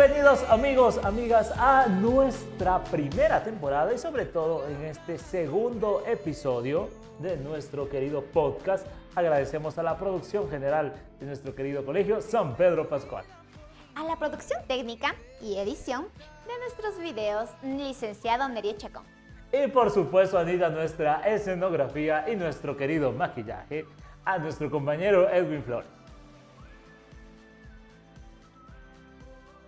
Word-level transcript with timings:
Bienvenidos 0.00 0.42
amigos, 0.48 0.98
amigas 1.04 1.52
a 1.58 1.86
nuestra 1.86 2.82
primera 2.84 3.44
temporada 3.44 3.92
y 3.92 3.98
sobre 3.98 4.24
todo 4.24 4.66
en 4.66 4.82
este 4.86 5.18
segundo 5.18 6.02
episodio 6.06 6.88
de 7.18 7.36
nuestro 7.36 7.86
querido 7.86 8.22
podcast. 8.22 8.86
Agradecemos 9.14 9.76
a 9.76 9.82
la 9.82 9.98
producción 9.98 10.48
general 10.48 10.94
de 11.20 11.26
nuestro 11.26 11.54
querido 11.54 11.84
colegio 11.84 12.22
San 12.22 12.56
Pedro 12.56 12.88
Pascual. 12.88 13.26
A 13.94 14.02
la 14.04 14.16
producción 14.16 14.62
técnica 14.66 15.14
y 15.42 15.58
edición 15.58 16.06
de 16.46 16.58
nuestros 16.60 16.98
videos, 16.98 17.50
licenciado 17.62 18.48
Nerie 18.48 18.78
Chacón. 18.78 19.04
Y 19.52 19.68
por 19.68 19.90
supuesto, 19.90 20.38
Anita, 20.38 20.70
nuestra 20.70 21.28
escenografía 21.28 22.24
y 22.26 22.36
nuestro 22.36 22.74
querido 22.74 23.12
maquillaje, 23.12 23.84
a 24.24 24.38
nuestro 24.38 24.70
compañero 24.70 25.28
Edwin 25.28 25.62
Flores. 25.62 25.99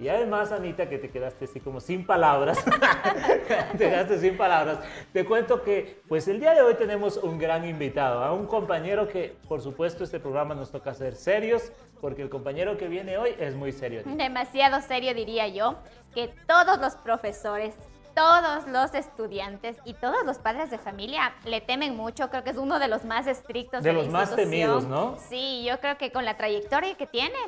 Y 0.02 0.08
además, 0.08 0.50
Anita, 0.50 0.88
que 0.88 0.98
te 0.98 1.10
quedaste 1.10 1.44
así 1.44 1.60
como 1.60 1.78
sin 1.78 2.04
palabras, 2.04 2.58
te 3.78 3.88
quedaste 3.88 4.18
sin 4.18 4.36
palabras, 4.36 4.80
te 5.12 5.24
cuento 5.24 5.62
que 5.62 6.02
pues 6.08 6.26
el 6.26 6.40
día 6.40 6.54
de 6.54 6.62
hoy 6.62 6.74
tenemos 6.74 7.18
un 7.18 7.38
gran 7.38 7.64
invitado, 7.64 8.24
a 8.24 8.32
un 8.32 8.46
compañero 8.46 9.06
que 9.06 9.36
por 9.46 9.60
supuesto 9.60 10.02
este 10.02 10.18
programa 10.18 10.56
nos 10.56 10.72
toca 10.72 10.92
ser 10.92 11.14
serios, 11.14 11.70
porque 12.00 12.22
el 12.22 12.30
compañero 12.30 12.76
que 12.76 12.88
viene 12.88 13.16
hoy 13.16 13.36
es 13.38 13.54
muy 13.54 13.70
serio. 13.70 14.02
Demasiado 14.04 14.80
serio 14.80 15.14
diría 15.14 15.46
yo, 15.46 15.76
que 16.12 16.34
todos 16.48 16.80
los 16.80 16.96
profesores, 16.96 17.76
todos 18.14 18.66
los 18.68 18.94
estudiantes 18.94 19.76
y 19.84 19.94
todos 19.94 20.24
los 20.24 20.38
padres 20.38 20.70
de 20.70 20.78
familia 20.78 21.34
le 21.44 21.60
temen 21.60 21.96
mucho. 21.96 22.30
Creo 22.30 22.44
que 22.44 22.50
es 22.50 22.56
uno 22.56 22.78
de 22.78 22.88
los 22.88 23.04
más 23.04 23.26
estrictos. 23.26 23.82
De, 23.82 23.90
de 23.90 23.94
los 23.94 24.08
más 24.08 24.34
temidos, 24.34 24.84
¿no? 24.84 25.16
Sí, 25.28 25.64
yo 25.66 25.80
creo 25.80 25.98
que 25.98 26.12
con 26.12 26.24
la 26.24 26.36
trayectoria 26.36 26.94
que 26.96 27.06
tiene, 27.06 27.38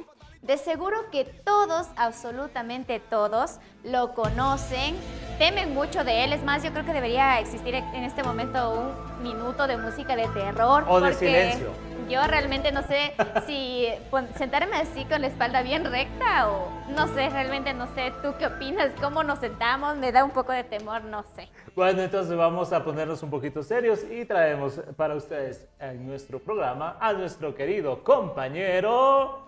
de 0.43 0.59
seguro 0.59 1.11
que 1.11 1.25
todos, 1.25 1.89
absolutamente 1.97 3.01
todos, 3.01 3.59
lo 3.83 4.15
conocen, 4.15 4.95
temen 5.39 5.73
mucho 5.73 6.05
de 6.05 6.25
él. 6.25 6.33
Es 6.33 6.43
más, 6.43 6.63
yo 6.63 6.71
creo 6.73 6.85
que 6.85 6.93
debería 6.93 7.41
existir 7.41 7.75
en 7.75 8.05
este 8.05 8.23
momento 8.23 8.71
un 8.71 9.23
minuto 9.23 9.67
de 9.67 9.79
música 9.79 10.17
de 10.17 10.29
terror. 10.29 10.85
O 10.89 11.01
de 11.01 11.15
silencio. 11.15 11.71
Yo 12.09 12.23
realmente 12.27 12.71
no 12.71 12.83
sé 12.83 13.15
si 13.47 13.89
sentarme 14.37 14.77
así 14.77 15.05
con 15.07 15.21
la 15.21 15.29
espalda 15.29 15.63
bien 15.63 15.85
recta 15.85 16.49
o 16.49 16.69
no 16.91 17.09
sé, 17.09 17.31
realmente 17.31 17.73
no 17.73 17.87
sé. 17.95 18.13
¿Tú 18.23 18.35
qué 18.39 18.47
opinas? 18.47 18.91
¿Cómo 19.01 19.23
nos 19.23 19.39
sentamos? 19.39 19.97
Me 19.97 20.13
da 20.13 20.25
un 20.25 20.31
poco 20.31 20.53
de 20.53 20.65
temor, 20.65 21.03
no 21.05 21.23
sé. 21.35 21.49
Bueno, 21.75 22.03
entonces 22.03 22.37
vamos 22.37 22.73
a 22.73 22.85
ponernos 22.85 23.23
un 23.23 23.31
poquito 23.31 23.63
serios 23.63 24.05
y 24.11 24.25
traemos 24.25 24.81
para 24.97 25.15
ustedes 25.15 25.67
en 25.79 26.07
nuestro 26.07 26.39
programa 26.39 26.97
a 27.01 27.13
nuestro 27.13 27.55
querido 27.55 28.03
compañero... 28.05 29.43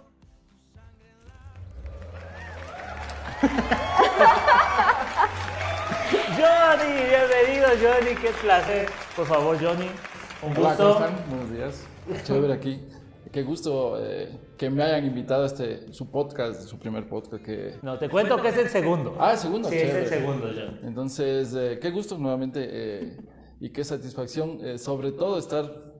Johnny, 6.36 7.02
bienvenido 7.08 7.68
Johnny, 7.80 8.14
qué 8.14 8.30
placer. 8.40 8.88
Por 9.14 9.26
favor, 9.26 9.58
Johnny, 9.60 9.90
un 10.42 10.54
gusto. 10.54 10.94
¿cómo 10.94 11.06
están? 11.06 11.14
Buenos 11.28 11.50
días. 11.50 11.95
Chévere 12.24 12.52
aquí. 12.52 12.80
Qué 13.32 13.42
gusto 13.42 13.96
eh, 14.00 14.30
que 14.56 14.70
me 14.70 14.82
hayan 14.82 15.04
invitado 15.04 15.42
a 15.42 15.46
este, 15.46 15.92
su 15.92 16.10
podcast, 16.10 16.62
su 16.62 16.78
primer 16.78 17.08
podcast 17.08 17.42
que... 17.42 17.74
No, 17.82 17.98
te 17.98 18.08
cuento 18.08 18.40
que 18.40 18.48
es 18.48 18.56
el 18.56 18.68
segundo. 18.68 19.16
Ah, 19.18 19.32
el 19.32 19.38
segundo. 19.38 19.68
Sí, 19.68 19.76
chévere. 19.76 20.04
es 20.04 20.12
el 20.12 20.18
segundo, 20.20 20.46
Johnny. 20.46 20.78
Entonces, 20.84 21.54
eh, 21.54 21.78
qué 21.80 21.90
gusto 21.90 22.16
nuevamente 22.16 22.66
eh, 22.70 23.16
y 23.60 23.70
qué 23.70 23.84
satisfacción, 23.84 24.58
eh, 24.62 24.78
sobre 24.78 25.12
todo 25.12 25.38
estar 25.38 25.94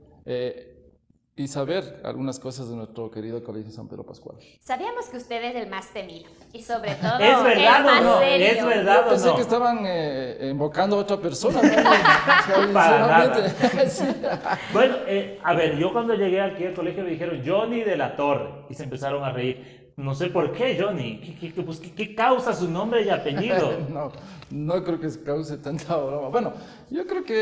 y 1.39 1.49
saber 1.49 2.01
algunas 2.03 2.39
cosas 2.41 2.71
de 2.71 2.77
nuestro 2.77 3.11
querido 3.11 3.45
Colegio 3.45 3.71
San 3.71 3.87
Pedro 3.89 4.05
Pascual. 4.05 4.39
Sabíamos 4.61 5.05
que 5.11 5.19
usted 5.19 5.45
es 5.45 5.55
el 5.57 5.69
más 5.69 5.93
temido 5.93 6.31
y 6.55 6.63
sobre 6.63 6.95
todo 6.95 7.19
¿Es 7.19 7.43
verdad 7.45 7.77
el 7.81 7.83
o 7.83 7.87
más 7.87 8.03
no? 8.03 8.19
serio. 8.21 8.47
¿Es 8.47 8.65
verdad 8.65 9.07
o 9.07 9.11
Pensé 9.11 9.27
no? 9.27 9.35
que 9.37 9.43
estaban 9.43 9.79
eh, 9.85 10.49
invocando 10.51 10.97
a 10.97 11.01
otra 11.01 11.19
persona. 11.19 11.61
¿no? 11.61 11.69
O 11.69 11.73
sea, 12.47 12.73
Para 12.73 13.51
sí. 13.91 14.05
Bueno, 14.73 14.97
eh, 15.07 15.39
a 15.45 15.53
ver, 15.53 15.77
yo 15.77 15.93
cuando 15.93 16.15
llegué 16.15 16.41
aquí 16.41 16.65
al 16.65 16.73
colegio 16.75 17.05
me 17.05 17.11
dijeron 17.11 17.43
Johnny 17.45 17.83
de 17.83 17.99
la 17.99 18.17
Torre 18.17 18.65
y 18.71 18.75
se 18.75 18.85
empezaron 18.85 19.23
a 19.23 19.31
reír. 19.31 19.76
No 19.97 20.15
sé 20.15 20.27
por 20.29 20.53
qué, 20.53 20.79
Johnny. 20.79 21.19
¿Qué, 21.21 21.53
qué- 21.53 21.63
pues, 21.63 21.81
qué- 21.81 22.15
causa 22.15 22.53
su 22.53 22.69
nombre 22.71 23.03
y 23.03 23.09
apellido? 23.09 23.73
No, 23.89 24.13
no 24.51 24.85
creo 24.85 25.01
que 25.01 25.09
se 25.11 25.23
cause 25.23 25.57
tanta 25.59 25.97
broma. 25.97 26.29
Bueno, 26.29 26.53
yo 26.91 27.07
creo 27.07 27.25
que 27.25 27.35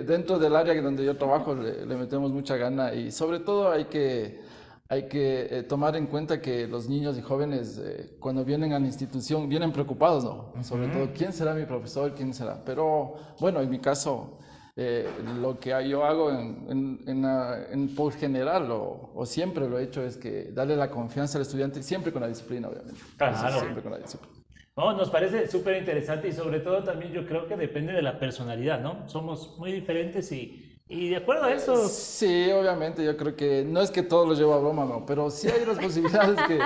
eh, 0.00 0.04
dentro 0.04 0.38
del 0.38 0.56
área 0.56 0.80
donde 0.82 1.04
yo 1.04 1.16
trabajo 1.16 1.54
le, 1.54 1.86
le 1.86 1.96
metemos 1.96 2.32
mucha 2.32 2.56
gana 2.56 2.92
y 2.92 3.12
sobre 3.12 3.38
todo 3.38 3.70
hay 3.70 3.84
que, 3.84 4.40
hay 4.88 5.06
que 5.08 5.46
eh, 5.50 5.62
tomar 5.62 5.94
en 5.94 6.06
cuenta 6.08 6.40
que 6.40 6.66
los 6.66 6.88
niños 6.88 7.16
y 7.16 7.22
jóvenes 7.22 7.80
eh, 7.82 8.16
cuando 8.18 8.44
vienen 8.44 8.72
a 8.72 8.80
la 8.80 8.86
institución 8.86 9.48
vienen 9.48 9.70
preocupados, 9.72 10.24
¿no? 10.24 10.52
Sobre 10.64 10.88
todo, 10.88 11.08
¿quién 11.16 11.32
será 11.32 11.54
mi 11.54 11.64
profesor? 11.64 12.12
¿Quién 12.12 12.34
será? 12.34 12.60
Pero 12.64 13.14
bueno, 13.38 13.60
en 13.60 13.70
mi 13.70 13.78
caso, 13.78 14.38
eh, 14.76 15.08
lo 15.40 15.58
que 15.60 15.70
yo 15.88 16.04
hago 16.04 16.30
en, 16.30 16.66
en, 16.68 17.00
en, 17.06 17.22
la- 17.22 17.66
en- 17.70 17.94
por 17.94 18.12
general 18.12 18.70
o, 18.72 19.12
o 19.14 19.24
siempre 19.26 19.68
lo 19.68 19.78
he 19.78 19.84
hecho 19.84 20.02
es 20.02 20.16
que 20.16 20.50
darle 20.52 20.76
la 20.76 20.90
confianza 20.90 21.38
al 21.38 21.42
estudiante, 21.42 21.82
siempre 21.82 22.12
con 22.12 22.22
la 22.22 22.28
disciplina, 22.28 22.68
obviamente. 22.68 23.00
Claro. 23.16 23.60
Siempre 23.60 23.82
con 23.82 23.92
la 23.92 23.98
disciplina. 23.98 24.34
No, 24.76 24.92
nos 24.96 25.08
parece 25.10 25.46
súper 25.46 25.76
interesante 25.76 26.26
y 26.26 26.32
sobre 26.32 26.58
todo 26.58 26.82
también 26.82 27.12
yo 27.12 27.24
creo 27.24 27.46
que 27.46 27.56
depende 27.56 27.92
de 27.92 28.02
la 28.02 28.18
personalidad, 28.18 28.80
¿no? 28.80 29.08
Somos 29.08 29.56
muy 29.56 29.70
diferentes 29.70 30.32
y, 30.32 30.76
y 30.88 31.10
de 31.10 31.16
acuerdo 31.18 31.44
a 31.44 31.52
eso... 31.52 31.88
Sí, 31.88 32.50
obviamente, 32.50 33.04
yo 33.04 33.16
creo 33.16 33.36
que 33.36 33.64
no 33.64 33.80
es 33.80 33.92
que 33.92 34.02
todo 34.02 34.26
lo 34.26 34.34
llevo 34.34 34.54
a 34.54 34.58
broma, 34.58 34.84
no, 34.84 35.06
pero 35.06 35.30
sí 35.30 35.46
hay 35.48 35.64
las 35.64 35.78
posibilidades 35.78 36.40
que, 36.48 36.58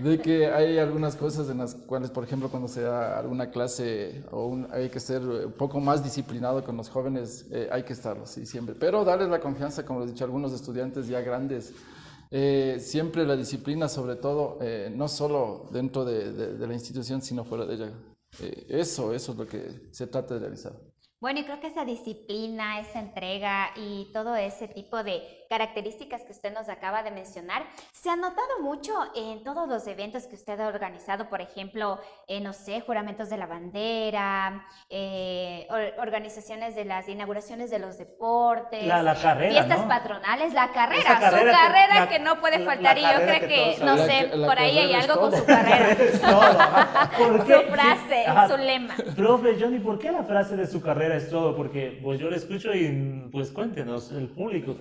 de 0.00 0.18
que 0.20 0.46
hay 0.46 0.78
algunas 0.78 1.16
cosas 1.16 1.48
en 1.48 1.58
las 1.58 1.74
cuales, 1.74 2.10
por 2.10 2.24
ejemplo, 2.24 2.48
cuando 2.48 2.68
se 2.68 2.82
da 2.82 3.18
alguna 3.18 3.50
clase 3.50 4.24
o 4.30 4.46
un- 4.46 4.68
hay 4.72 4.88
que 4.88 5.00
ser 5.00 5.22
un 5.22 5.52
poco 5.52 5.80
más 5.80 6.02
disciplinado 6.04 6.62
con 6.64 6.76
los 6.76 6.88
jóvenes, 6.88 7.46
eh, 7.50 7.68
hay 7.70 7.82
que 7.82 7.92
estarlo, 7.92 8.26
sí, 8.26 8.44
siempre. 8.46 8.74
Pero 8.74 9.04
darles 9.04 9.28
la 9.28 9.40
confianza, 9.40 9.84
como 9.86 10.00
les 10.00 10.08
he 10.08 10.12
dicho, 10.12 10.24
a 10.24 10.26
algunos 10.26 10.52
estudiantes 10.52 11.06
ya 11.08 11.20
grandes, 11.20 11.72
eh, 12.30 12.78
siempre 12.80 13.24
la 13.24 13.36
disciplina, 13.36 13.88
sobre 13.88 14.16
todo, 14.16 14.58
eh, 14.60 14.92
no 14.94 15.08
solo 15.08 15.68
dentro 15.72 16.04
de, 16.04 16.32
de- 16.32 16.54
de 16.58 16.66
la 16.66 16.74
institución, 16.74 17.22
sino 17.22 17.44
fuera 17.44 17.64
de 17.66 17.74
ella. 17.74 17.90
Eh, 18.42 18.66
eso, 18.68 19.14
eso 19.14 19.32
es 19.32 19.38
lo 19.38 19.46
que 19.46 19.88
se 19.92 20.06
trata 20.06 20.34
de 20.34 20.40
realizar. 20.40 20.72
Bueno, 21.18 21.40
y 21.40 21.44
creo 21.44 21.58
que 21.60 21.68
esa 21.68 21.84
disciplina, 21.86 22.78
esa 22.78 23.00
entrega 23.00 23.68
y 23.76 24.10
todo 24.12 24.36
ese 24.36 24.68
tipo 24.68 25.02
de 25.02 25.22
características 25.48 26.22
que 26.22 26.32
usted 26.32 26.52
nos 26.52 26.68
acaba 26.68 27.02
de 27.02 27.10
mencionar, 27.10 27.64
se 27.92 28.10
ha 28.10 28.16
notado 28.16 28.60
mucho 28.62 28.92
en 29.14 29.42
todos 29.44 29.68
los 29.68 29.86
eventos 29.86 30.26
que 30.26 30.34
usted 30.34 30.58
ha 30.60 30.68
organizado, 30.68 31.28
por 31.28 31.40
ejemplo, 31.40 32.00
eh, 32.28 32.40
no 32.40 32.52
sé, 32.52 32.80
juramentos 32.80 33.28
de 33.30 33.36
la 33.36 33.46
bandera, 33.46 34.64
eh, 34.90 35.66
or- 35.70 35.94
organizaciones 36.06 36.74
de 36.74 36.84
las 36.84 37.08
inauguraciones 37.08 37.70
de 37.70 37.78
los 37.78 37.98
deportes, 37.98 38.84
La, 38.86 39.02
la 39.02 39.14
carrera, 39.14 39.52
fiestas 39.52 39.80
¿no? 39.82 39.88
patronales, 39.88 40.52
la 40.52 40.72
carrera, 40.72 41.00
Esa 41.00 41.14
su 41.16 41.20
carrera 41.20 41.50
que- 41.52 41.56
carrera 41.56 41.94
la- 42.00 42.08
que 42.08 42.18
no 42.18 42.40
puede 42.40 42.64
faltar 42.64 42.98
y 42.98 43.02
yo 43.02 43.06
carrera 43.08 43.38
creo 43.38 43.48
que 43.48 43.76
que, 43.78 43.84
no 43.84 43.96
sé, 43.98 44.28
La- 44.28 44.36
la 44.36 44.46
por 44.46 44.58
ahí 44.58 44.78
hay 44.78 44.92
carrera 44.92 44.98
es 44.98 45.08
algo 45.10 45.20
con 45.20 45.30
todo. 45.30 45.40
su 45.40 45.46
carrera, 45.46 45.90
Es 46.06 46.20
todo, 46.20 47.46
su 47.46 47.72
frase, 47.72 48.26
Ajá. 48.26 48.48
su 48.48 48.56
lema. 48.56 48.94
Profe, 49.16 49.56
Johnny, 49.60 49.78
¿por 49.78 49.98
qué 49.98 50.12
la 50.12 50.22
frase 50.24 50.56
de 50.56 50.66
su 50.66 50.80
carrera 50.80 51.16
es 51.16 51.30
todo? 51.30 51.56
Porque 51.56 51.98
pues 52.02 52.18
yo 52.20 52.30
la 52.30 52.36
escucho 52.36 52.72
y 52.74 53.28
pues 53.32 53.50
cuéntenos, 53.50 54.12
el 54.12 54.28
público 54.28 54.76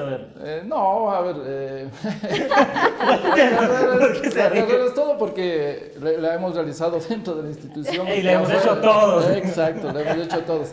saber. 0.00 0.32
Eh, 0.44 0.62
no, 0.66 1.10
a 1.10 1.20
ver. 1.20 1.36
Eh, 1.44 1.90
es 4.86 4.94
todo 4.94 5.18
porque 5.18 5.94
la 6.00 6.34
hemos 6.34 6.54
realizado 6.54 6.98
dentro 7.00 7.34
de 7.36 7.42
la 7.44 7.48
institución. 7.48 8.06
Y 8.16 8.22
la 8.22 8.32
hemos 8.32 8.50
hecho 8.50 8.78
todos. 8.78 9.28
Exacto, 9.30 9.92
la 9.92 10.02
hemos 10.02 10.26
hecho 10.26 10.42
todos. 10.44 10.68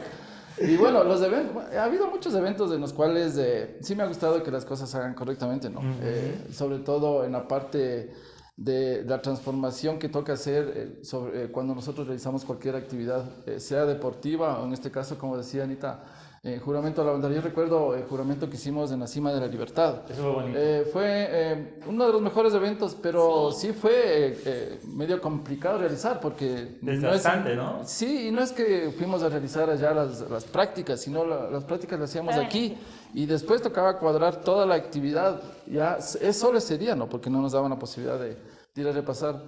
Y 0.59 0.75
bueno, 0.75 1.03
los 1.03 1.21
eventos, 1.21 1.63
ha 1.75 1.83
habido 1.83 2.07
muchos 2.07 2.33
eventos 2.33 2.71
en 2.71 2.81
los 2.81 2.91
cuales 2.91 3.37
eh, 3.37 3.77
sí 3.81 3.95
me 3.95 4.01
ha 4.03 4.07
gustado 4.07 4.41
que 4.41 4.49
las 4.49 4.65
cosas 4.65 4.89
se 4.89 4.97
hagan 4.97 5.13
correctamente, 5.13 5.69
¿no? 5.69 5.81
Eh, 6.01 6.47
sobre 6.51 6.79
todo 6.79 7.23
en 7.23 7.33
la 7.33 7.47
parte 7.47 8.11
de 8.57 9.03
la 9.05 9.21
transformación 9.21 9.99
que 9.99 10.09
toca 10.09 10.33
hacer 10.33 10.73
eh, 10.75 10.99
sobre, 11.03 11.43
eh, 11.43 11.51
cuando 11.51 11.75
nosotros 11.75 12.07
realizamos 12.07 12.43
cualquier 12.43 12.75
actividad, 12.75 13.23
eh, 13.45 13.59
sea 13.59 13.85
deportiva 13.85 14.59
o 14.59 14.65
en 14.65 14.73
este 14.73 14.89
caso, 14.89 15.17
como 15.17 15.37
decía 15.37 15.63
Anita, 15.63 16.03
eh, 16.43 16.59
juramento 16.63 17.01
a 17.01 17.05
la 17.05 17.11
bandera. 17.11 17.33
Yo 17.35 17.41
recuerdo 17.41 17.95
el 17.95 18.03
juramento 18.03 18.49
que 18.49 18.55
hicimos 18.55 18.91
en 18.91 18.99
la 18.99 19.07
cima 19.07 19.33
de 19.33 19.39
la 19.39 19.47
libertad. 19.47 20.03
Eso 20.09 20.21
fue 20.21 20.31
bonito. 20.31 20.59
Eh, 20.59 20.89
fue 20.91 21.03
eh, 21.29 21.79
uno 21.87 22.05
de 22.05 22.13
los 22.13 22.21
mejores 22.21 22.53
eventos, 22.53 22.95
pero 23.01 23.51
sí, 23.51 23.73
fue 23.73 23.91
eh, 23.93 24.41
eh, 24.45 24.79
medio 24.87 25.19
complicado 25.19 25.77
realizar 25.79 26.19
porque... 26.19 26.77
Desgastante, 26.81 27.55
¿no? 27.55 27.81
Sí, 27.85 28.27
y 28.27 28.31
no 28.31 28.41
es 28.41 28.51
que 28.51 28.91
fuimos 28.97 29.23
a 29.23 29.29
realizar 29.29 29.69
allá 29.69 29.93
las, 29.93 30.21
las 30.29 30.45
prácticas, 30.45 31.01
sino 31.01 31.25
la- 31.25 31.49
las 31.49 31.63
prácticas 31.65 31.99
las 31.99 32.09
hacíamos 32.09 32.35
aquí 32.35 32.77
y 33.13 33.25
después 33.25 33.61
tocaba 33.61 33.97
cuadrar 33.99 34.41
toda 34.41 34.65
la 34.65 34.75
actividad. 34.75 35.41
Ya 35.65 35.97
es 36.21 36.35
solo 36.37 36.57
ese 36.59 36.77
día, 36.77 36.95
¿no? 36.95 37.09
Porque 37.09 37.29
no 37.29 37.41
nos 37.41 37.51
daban 37.53 37.69
la 37.71 37.79
posibilidad 37.79 38.19
de, 38.19 38.35
de 38.75 38.81
ir 38.81 38.87
a 38.87 38.91
repasar 38.91 39.41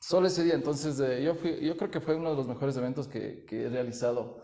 solo 0.00 0.28
ese 0.28 0.44
día. 0.44 0.54
Entonces, 0.54 0.98
eh, 1.00 1.22
yo, 1.24 1.34
fui- 1.34 1.58
yo 1.60 1.76
creo 1.76 1.90
que 1.90 2.00
fue 2.00 2.14
uno 2.14 2.30
de 2.30 2.36
los 2.36 2.46
mejores 2.46 2.76
eventos 2.76 3.08
que, 3.08 3.44
que 3.46 3.64
he 3.64 3.68
realizado 3.68 4.38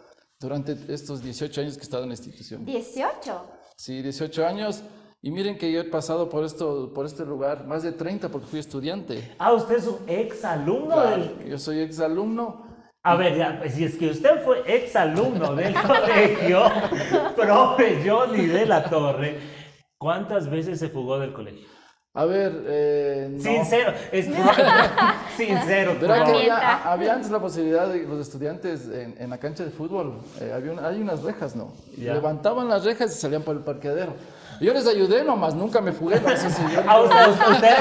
durante 0.44 0.76
estos 0.88 1.22
18 1.22 1.62
años 1.62 1.74
que 1.74 1.80
he 1.80 1.82
estado 1.82 2.02
en 2.02 2.10
la 2.10 2.14
institución. 2.14 2.64
18. 2.64 3.46
Sí, 3.76 4.02
18 4.02 4.46
años. 4.46 4.82
Y 5.22 5.30
miren 5.30 5.56
que 5.56 5.72
yo 5.72 5.80
he 5.80 5.84
pasado 5.84 6.28
por, 6.28 6.44
esto, 6.44 6.92
por 6.94 7.06
este 7.06 7.24
lugar, 7.24 7.66
más 7.66 7.82
de 7.82 7.92
30 7.92 8.28
porque 8.28 8.46
fui 8.46 8.60
estudiante. 8.60 9.34
Ah, 9.38 9.54
usted 9.54 9.76
es 9.76 9.86
un 9.86 9.98
ex 10.06 10.44
alumno 10.44 11.00
del... 11.00 11.46
Yo 11.48 11.58
soy 11.58 11.80
ex 11.80 11.98
alumno. 11.98 12.62
A 13.02 13.16
ver, 13.16 13.36
ya, 13.36 13.58
pues, 13.58 13.74
si 13.74 13.84
es 13.84 13.96
que 13.96 14.10
usted 14.10 14.44
fue 14.44 14.62
ex 14.66 14.94
alumno 14.96 15.54
del 15.54 15.74
colegio, 15.86 16.64
profe 17.36 18.02
Johnny 18.06 18.46
de 18.46 18.66
la 18.66 18.84
Torre, 18.84 19.38
¿cuántas 19.98 20.50
veces 20.50 20.78
se 20.78 20.90
fugó 20.90 21.18
del 21.18 21.32
colegio? 21.32 21.66
A 22.16 22.24
ver, 22.26 22.52
eh, 22.68 23.28
no. 23.28 23.42
Sincero, 23.42 23.92
es 24.12 24.26
sincero. 25.36 25.94
Favor. 26.00 26.12
había, 26.12 26.92
había 26.92 27.12
antes 27.14 27.28
la 27.28 27.40
posibilidad 27.40 27.88
de 27.88 28.04
los 28.04 28.20
estudiantes 28.20 28.88
en, 28.88 29.16
en 29.18 29.30
la 29.30 29.38
cancha 29.38 29.64
de 29.64 29.70
fútbol, 29.70 30.20
eh, 30.40 30.52
había 30.54 30.70
un- 30.72 30.78
hay 30.78 31.00
unas 31.00 31.22
rejas, 31.24 31.56
¿no? 31.56 31.72
Levantaban 31.98 32.68
las 32.68 32.84
rejas 32.84 33.16
y 33.16 33.20
salían 33.20 33.42
por 33.42 33.56
el 33.56 33.62
parqueadero. 33.62 34.12
Yo 34.60 34.72
les 34.72 34.86
ayudé 34.86 35.24
nomás, 35.24 35.56
nunca 35.56 35.80
me 35.80 35.90
fugué. 35.90 36.20
No 36.20 36.28
sé 36.36 36.48
si 36.50 36.62
yo, 36.72 36.80
Ah, 36.86 37.00
usted, 37.02 37.28
usted, 37.30 37.50
usted 37.50 37.66
era 37.66 37.78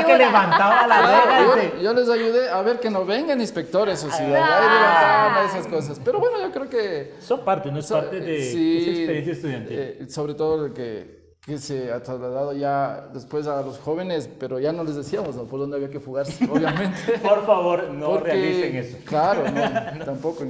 el 0.00 0.04
que, 0.04 0.12
Ah, 0.14 0.18
levantaba 0.18 0.86
la 0.88 1.00
regla. 1.00 1.72
yo, 1.76 1.80
yo 1.80 1.92
les 1.94 2.08
ayudé 2.08 2.50
a 2.50 2.60
ver 2.62 2.80
que 2.80 2.90
no 2.90 3.06
vengan 3.06 3.40
inspectores 3.40 4.02
o 4.02 4.10
ciudad, 4.10 4.42
Ah. 4.42 4.58
ahí 4.58 4.74
levantaban 4.74 5.46
esas 5.46 5.66
cosas. 5.72 6.00
Pero 6.04 6.18
bueno, 6.18 6.40
yo 6.40 6.50
creo 6.50 6.68
que... 6.68 7.14
Son 7.20 7.44
parte, 7.44 7.70
no 7.70 7.78
es 7.78 7.86
So- 7.86 7.94
parte 7.94 8.18
de 8.18 8.42
sí, 8.50 8.78
esa 8.82 8.90
experiencia 8.90 9.32
estudiantil. 9.34 9.78
eh, 9.78 10.06
sobre 10.08 10.34
todo 10.34 10.66
el 10.66 10.72
que, 10.72 11.17
que 11.48 11.58
se 11.58 11.90
ha 11.90 12.02
trasladado 12.02 12.52
ya 12.52 13.08
después 13.12 13.46
a 13.46 13.62
los 13.62 13.78
jóvenes, 13.78 14.28
pero 14.38 14.58
ya 14.60 14.70
no 14.70 14.84
les 14.84 14.94
decíamos 14.96 15.34
¿no? 15.34 15.44
por 15.44 15.58
dónde 15.58 15.76
había 15.76 15.88
que 15.88 15.98
fugarse, 15.98 16.44
obviamente. 16.50 17.18
Por 17.22 17.46
favor, 17.46 17.90
no 17.90 18.10
Porque- 18.10 18.32
realicen 18.32 18.76
eso. 18.76 18.98
Claro, 19.06 19.44
no, 19.50 20.04
tampoco. 20.04 20.44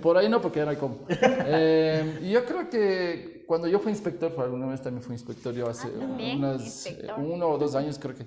por 0.00 0.16
ahí 0.16 0.28
no, 0.28 0.40
porque 0.40 0.60
ya 0.60 0.64
no 0.64 0.70
hay 0.70 0.76
cómo. 0.76 0.98
Eh, 1.08 2.20
y 2.22 2.30
yo 2.30 2.44
creo 2.44 2.70
que 2.70 3.44
cuando 3.48 3.66
yo 3.66 3.80
fui 3.80 3.90
inspector, 3.90 4.32
por 4.32 4.44
alguna 4.44 4.66
vez 4.66 4.80
también 4.80 5.02
fui 5.02 5.14
inspector, 5.14 5.52
yo 5.52 5.68
hace 5.68 5.88
Ah, 6.00 6.04
unas, 6.36 6.62
inspector. 6.62 7.18
uno 7.18 7.48
o 7.48 7.58
dos 7.58 7.74
años 7.74 7.98
creo 7.98 8.14
que. 8.14 8.26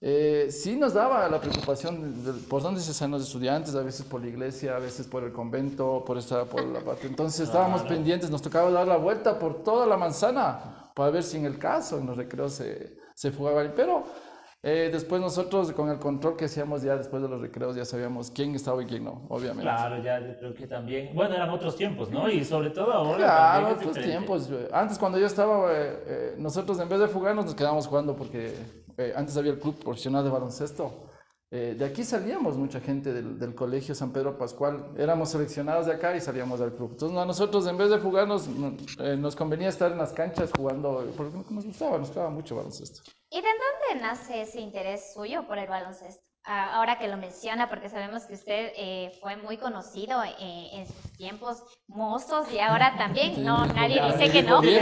eh, 0.00 0.48
sí 0.50 0.74
nos 0.76 0.92
daba 0.92 1.28
la 1.28 1.40
preocupación 1.40 2.24
de, 2.24 2.32
de 2.32 2.38
por 2.48 2.62
dónde 2.62 2.80
se 2.80 2.92
salen 2.92 3.12
los 3.12 3.22
estudiantes, 3.22 3.74
a 3.74 3.82
veces 3.82 4.04
por 4.04 4.20
la 4.22 4.26
iglesia, 4.28 4.74
a 4.76 4.78
veces 4.80 5.06
por 5.06 5.22
el 5.22 5.32
convento, 5.32 6.02
por 6.04 6.18
esta, 6.18 6.44
por 6.46 6.64
la 6.66 6.80
parte. 6.80 7.06
Entonces 7.06 7.40
estábamos 7.46 7.82
pendientes, 7.84 8.28
nos 8.28 8.42
tocaba 8.42 8.70
dar 8.70 8.88
la 8.88 8.96
vuelta 8.96 9.38
por 9.38 9.62
toda 9.62 9.86
la 9.86 9.96
manzana 9.96 10.80
para 10.94 11.10
ver 11.10 11.22
si 11.22 11.36
en 11.36 11.44
el 11.46 11.58
caso 11.58 11.98
en 11.98 12.06
los 12.06 12.16
recreos 12.16 12.52
se, 12.54 12.96
se 13.14 13.30
fugaban. 13.32 13.72
Pero 13.76 14.04
eh, 14.62 14.88
después 14.92 15.20
nosotros 15.20 15.72
con 15.72 15.90
el 15.90 15.98
control 15.98 16.36
que 16.36 16.46
hacíamos 16.46 16.82
ya 16.82 16.96
después 16.96 17.22
de 17.22 17.28
los 17.28 17.40
recreos 17.40 17.76
ya 17.76 17.84
sabíamos 17.84 18.30
quién 18.30 18.54
estaba 18.54 18.82
y 18.82 18.86
quién 18.86 19.04
no, 19.04 19.26
obviamente. 19.28 19.62
Claro, 19.62 20.02
ya 20.02 20.20
yo 20.20 20.38
creo 20.38 20.54
que 20.54 20.66
también. 20.66 21.14
Bueno, 21.14 21.34
eran 21.34 21.50
otros 21.50 21.76
tiempos, 21.76 22.10
¿no? 22.10 22.30
Y 22.30 22.44
sobre 22.44 22.70
todo 22.70 22.92
ahora. 22.92 23.18
Claro, 23.18 23.68
otros 23.74 23.98
tiempos. 24.00 24.48
eh. 24.50 24.68
Antes 24.72 24.98
cuando 24.98 25.18
yo 25.18 25.26
estaba, 25.26 25.70
eh, 25.72 26.02
eh, 26.06 26.34
nosotros 26.38 26.78
en 26.80 26.88
vez 26.88 27.00
de 27.00 27.08
fugarnos 27.08 27.44
nos 27.44 27.54
quedábamos 27.54 27.86
jugando 27.86 28.16
porque 28.16 28.54
antes 29.16 29.36
había 29.36 29.50
el 29.52 29.58
club 29.58 29.74
profesional 29.82 30.24
de 30.24 30.30
baloncesto. 30.30 31.08
Eh, 31.56 31.76
de 31.78 31.84
aquí 31.84 32.02
salíamos 32.02 32.56
mucha 32.56 32.80
gente 32.80 33.12
del, 33.12 33.38
del 33.38 33.54
colegio 33.54 33.94
San 33.94 34.12
Pedro 34.12 34.36
Pascual. 34.36 34.90
Éramos 34.98 35.28
seleccionados 35.30 35.86
de 35.86 35.92
acá 35.92 36.16
y 36.16 36.20
salíamos 36.20 36.58
del 36.58 36.72
club. 36.72 36.90
Entonces 36.92 37.16
a 37.16 37.24
nosotros 37.24 37.64
en 37.68 37.76
vez 37.78 37.90
de 37.90 37.98
fugarnos 37.98 38.48
no- 38.48 38.76
eh, 38.98 39.16
nos 39.16 39.36
convenía 39.36 39.68
estar 39.68 39.92
en 39.92 39.98
las 39.98 40.12
canchas 40.12 40.50
jugando 40.56 41.06
porque 41.16 41.32
nos 41.50 41.64
gustaba, 41.64 41.92
nos 41.98 42.08
gustaba 42.08 42.28
mucho 42.30 42.56
baloncesto. 42.56 43.02
¿Y 43.30 43.40
de 43.40 43.46
dónde 43.46 44.02
nace 44.04 44.42
ese 44.42 44.60
interés 44.60 45.12
suyo 45.14 45.46
por 45.46 45.58
el 45.58 45.68
baloncesto? 45.68 46.24
Ah, 46.46 46.74
ahora 46.76 46.98
que 46.98 47.08
lo 47.08 47.16
menciona, 47.16 47.70
porque 47.70 47.88
sabemos 47.88 48.24
que 48.26 48.34
usted 48.34 48.72
eh, 48.76 49.12
fue 49.22 49.36
muy 49.36 49.56
conocido 49.56 50.22
eh, 50.24 50.68
en 50.72 50.86
sus 50.86 51.12
tiempos 51.16 51.62
mozos 51.88 52.52
y 52.52 52.58
ahora 52.58 52.94
también. 52.98 53.42
No, 53.42 53.64
nadie 53.66 53.96
Ya, 53.96 54.12
dice 54.12 54.30
que 54.30 54.42
no. 54.42 54.60
Pero, 54.60 54.74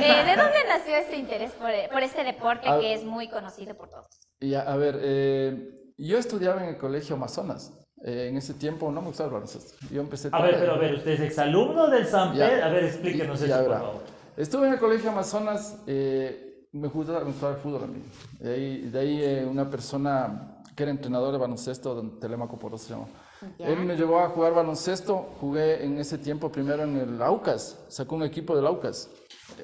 eh, 0.00 0.24
¿de 0.24 0.36
dónde 0.36 0.58
nació 0.68 0.96
ese 0.96 1.16
interés 1.16 1.52
por, 1.52 1.70
por 1.92 2.02
este 2.02 2.24
deporte 2.24 2.66
Ah. 2.68 2.78
que 2.80 2.92
es 2.94 3.04
muy 3.04 3.28
conocido 3.28 3.76
por 3.76 3.88
todos? 3.88 4.06
Y 4.40 4.54
a, 4.54 4.62
a 4.62 4.76
ver, 4.76 4.98
eh, 5.00 5.68
yo 5.96 6.18
estudiaba 6.18 6.62
en 6.62 6.70
el 6.70 6.78
colegio 6.78 7.16
Amazonas. 7.16 7.72
Eh, 8.04 8.28
en 8.30 8.36
ese 8.38 8.54
tiempo 8.54 8.90
no 8.90 9.00
me 9.02 9.08
gustaba 9.08 9.28
el 9.28 9.34
baloncesto. 9.34 9.74
Yo 9.90 10.00
empecé 10.00 10.30
A 10.32 10.40
ver, 10.42 10.56
pero 10.58 10.72
a 10.74 10.78
ver, 10.78 10.94
usted 10.94 11.12
es 11.12 11.20
exalumno 11.20 11.86
del 11.88 12.06
San. 12.06 12.32
Pedro. 12.32 12.64
A 12.64 12.68
ver, 12.68 12.84
explíquenos 12.84 13.40
Ya 13.40 13.56
eso, 13.60 13.64
por 13.68 13.78
favor. 13.78 14.02
Estuve 14.36 14.66
en 14.68 14.72
el 14.72 14.78
colegio 14.80 15.10
Amazonas, 15.10 15.76
eh, 15.86 16.49
me 16.72 16.88
gustaba 16.88 17.20
el 17.20 17.56
fútbol 17.56 17.84
a 17.84 17.86
mí. 17.86 18.02
De 18.38 18.54
ahí, 18.54 18.78
de 18.90 18.98
ahí 18.98 19.22
eh, 19.22 19.46
una 19.48 19.68
persona 19.68 20.56
que 20.76 20.82
era 20.84 20.92
entrenador 20.92 21.32
de 21.32 21.38
baloncesto, 21.38 21.94
don 21.94 22.18
Telemaco 22.20 22.58
Porras 22.58 22.82
se 22.82 22.94
llama. 22.94 23.06
Ya. 23.58 23.68
Él 23.68 23.78
me 23.80 23.96
llevó 23.96 24.20
a 24.20 24.28
jugar 24.28 24.52
baloncesto, 24.54 25.30
jugué 25.40 25.82
en 25.84 25.98
ese 25.98 26.18
tiempo 26.18 26.52
primero 26.52 26.82
en 26.84 26.96
el 26.96 27.22
Aucas, 27.22 27.78
sacó 27.88 28.16
un 28.16 28.22
equipo 28.22 28.54
del 28.54 28.66
Aucas. 28.66 29.08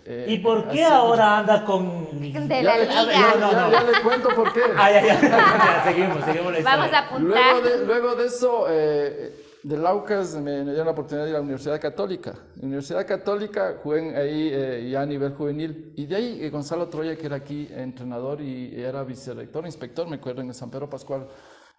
Eh, 0.05 0.27
¿Y 0.29 0.39
por 0.39 0.65
qué 0.69 0.85
así- 0.85 0.93
ahora 0.93 1.39
anda 1.39 1.65
con.? 1.65 2.21
De 2.21 2.33
Ya 2.33 2.63
la 2.63 2.77
le, 2.79 2.85
liga. 2.87 3.35
no, 3.39 3.41
no, 3.41 3.53
ya- 3.53 3.61
no. 3.67 3.71
ya 3.73 3.83
le 3.85 4.03
cuento 4.03 4.29
por 4.35 4.53
qué. 4.53 4.61
Ah, 4.77 4.91
ya, 4.91 5.03
ya, 5.07 5.21
ya, 5.21 5.85
seguimos, 5.85 6.25
seguimos 6.25 6.53
la 6.53 6.59
historia. 6.59 6.77
Vamos 6.77 6.93
a 6.93 6.99
apuntar. 6.99 7.23
Luego 7.55 7.61
de, 7.79 7.87
luego 7.87 8.15
de 8.17 8.27
eso, 8.27 8.67
eh, 8.69 9.46
del 9.67 9.85
Aucas 9.85 10.37
me, 10.37 10.63
me 10.63 10.71
dieron 10.71 10.87
la 10.87 10.93
oportunidad 10.93 11.25
de 11.25 11.31
ir 11.31 11.37
a 11.37 11.39
la 11.41 11.45
Universidad 11.45 11.81
Católica. 11.81 12.31
En 12.55 12.61
la 12.61 12.67
Universidad 12.67 13.05
Católica 13.05 13.81
jugué 13.83 14.17
ahí 14.17 14.51
eh, 14.53 14.89
ya 14.93 15.03
a 15.03 15.07
nivel 15.07 15.35
juvenil. 15.35 15.93
Y 15.97 16.07
de 16.07 16.15
ahí 16.15 16.39
eh, 16.41 16.51
Gonzalo 16.51 16.89
Troya, 16.89 17.17
que 17.17 17.27
era 17.27 17.37
aquí 17.37 17.69
entrenador 17.73 18.41
y 18.41 18.81
era 18.81 19.03
vicerrector, 19.03 19.67
inspector, 19.67 20.07
me 20.09 20.17
acuerdo, 20.17 20.41
en 20.41 20.55
San 20.55 20.71
Pedro 20.71 20.89
Pascual, 20.89 21.27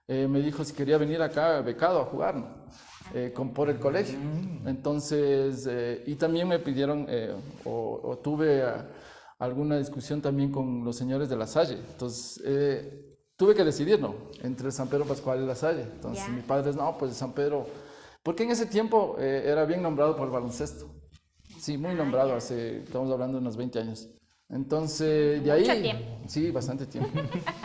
eh, 0.06 0.28
me 0.28 0.42
dijo 0.42 0.66
si 0.66 0.74
quería 0.74 0.98
venir 0.98 1.22
acá 1.22 1.62
becado 1.62 2.01
a 2.01 2.06
jugar, 2.06 2.36
¿no? 2.36 2.48
Eh, 3.13 3.31
con, 3.34 3.54
por 3.54 3.69
el 3.69 3.80
colegio. 3.80 4.19
Entonces, 4.66 5.66
eh, 5.72 6.04
y 6.07 6.16
también 6.16 6.50
me 6.50 6.60
pidieron, 6.60 7.07
o, 7.63 8.01
o 8.04 8.18
tuve 8.18 8.63
ah, 8.63 8.86
alguna 9.39 9.78
discusión 9.78 10.22
también 10.22 10.51
con 10.51 10.84
los 10.84 10.98
señores 10.98 11.30
de 11.30 11.38
La 11.38 11.48
Salle. 11.48 11.78
Entonces, 11.89 12.44
tuve 13.38 13.56
que 13.56 13.63
decidir, 13.63 14.00
¿no? 14.01 14.16
Entre 14.44 14.69
San 14.72 14.89
Pedro 14.89 15.06
Pascual 15.06 15.42
y 15.42 15.45
La 15.45 15.56
Salle. 15.56 15.84
Entonces, 15.84 16.25
Ya. 16.25 16.34
mi 16.34 16.42
padre, 16.42 16.74
no, 16.74 16.98
pues 16.98 17.13
San 17.16 17.31
Pedro, 17.34 17.66
porque 18.24 18.44
en 18.44 18.51
ese 18.51 18.66
tiempo 18.66 19.16
eh, 19.19 19.44
era 19.45 19.63
bien 19.66 19.81
nombrado 19.81 20.16
por 20.18 20.25
el 20.28 20.34
baloncesto. 20.34 20.88
Sí, 21.60 21.78
muy 21.78 21.94
nombrado, 21.95 22.36
hace, 22.36 22.80
estamos 22.84 23.12
hablando 23.12 23.38
de 23.38 23.42
unos 23.42 23.56
20 23.57 23.80
años. 23.80 24.10
Entonces, 24.50 25.44
de 25.44 25.51
ahí... 25.51 25.62
Mucho 25.68 25.81
tiempo. 25.81 26.04
Sí, 26.28 26.51
bastante 26.51 26.86
tiempo. 26.86 27.10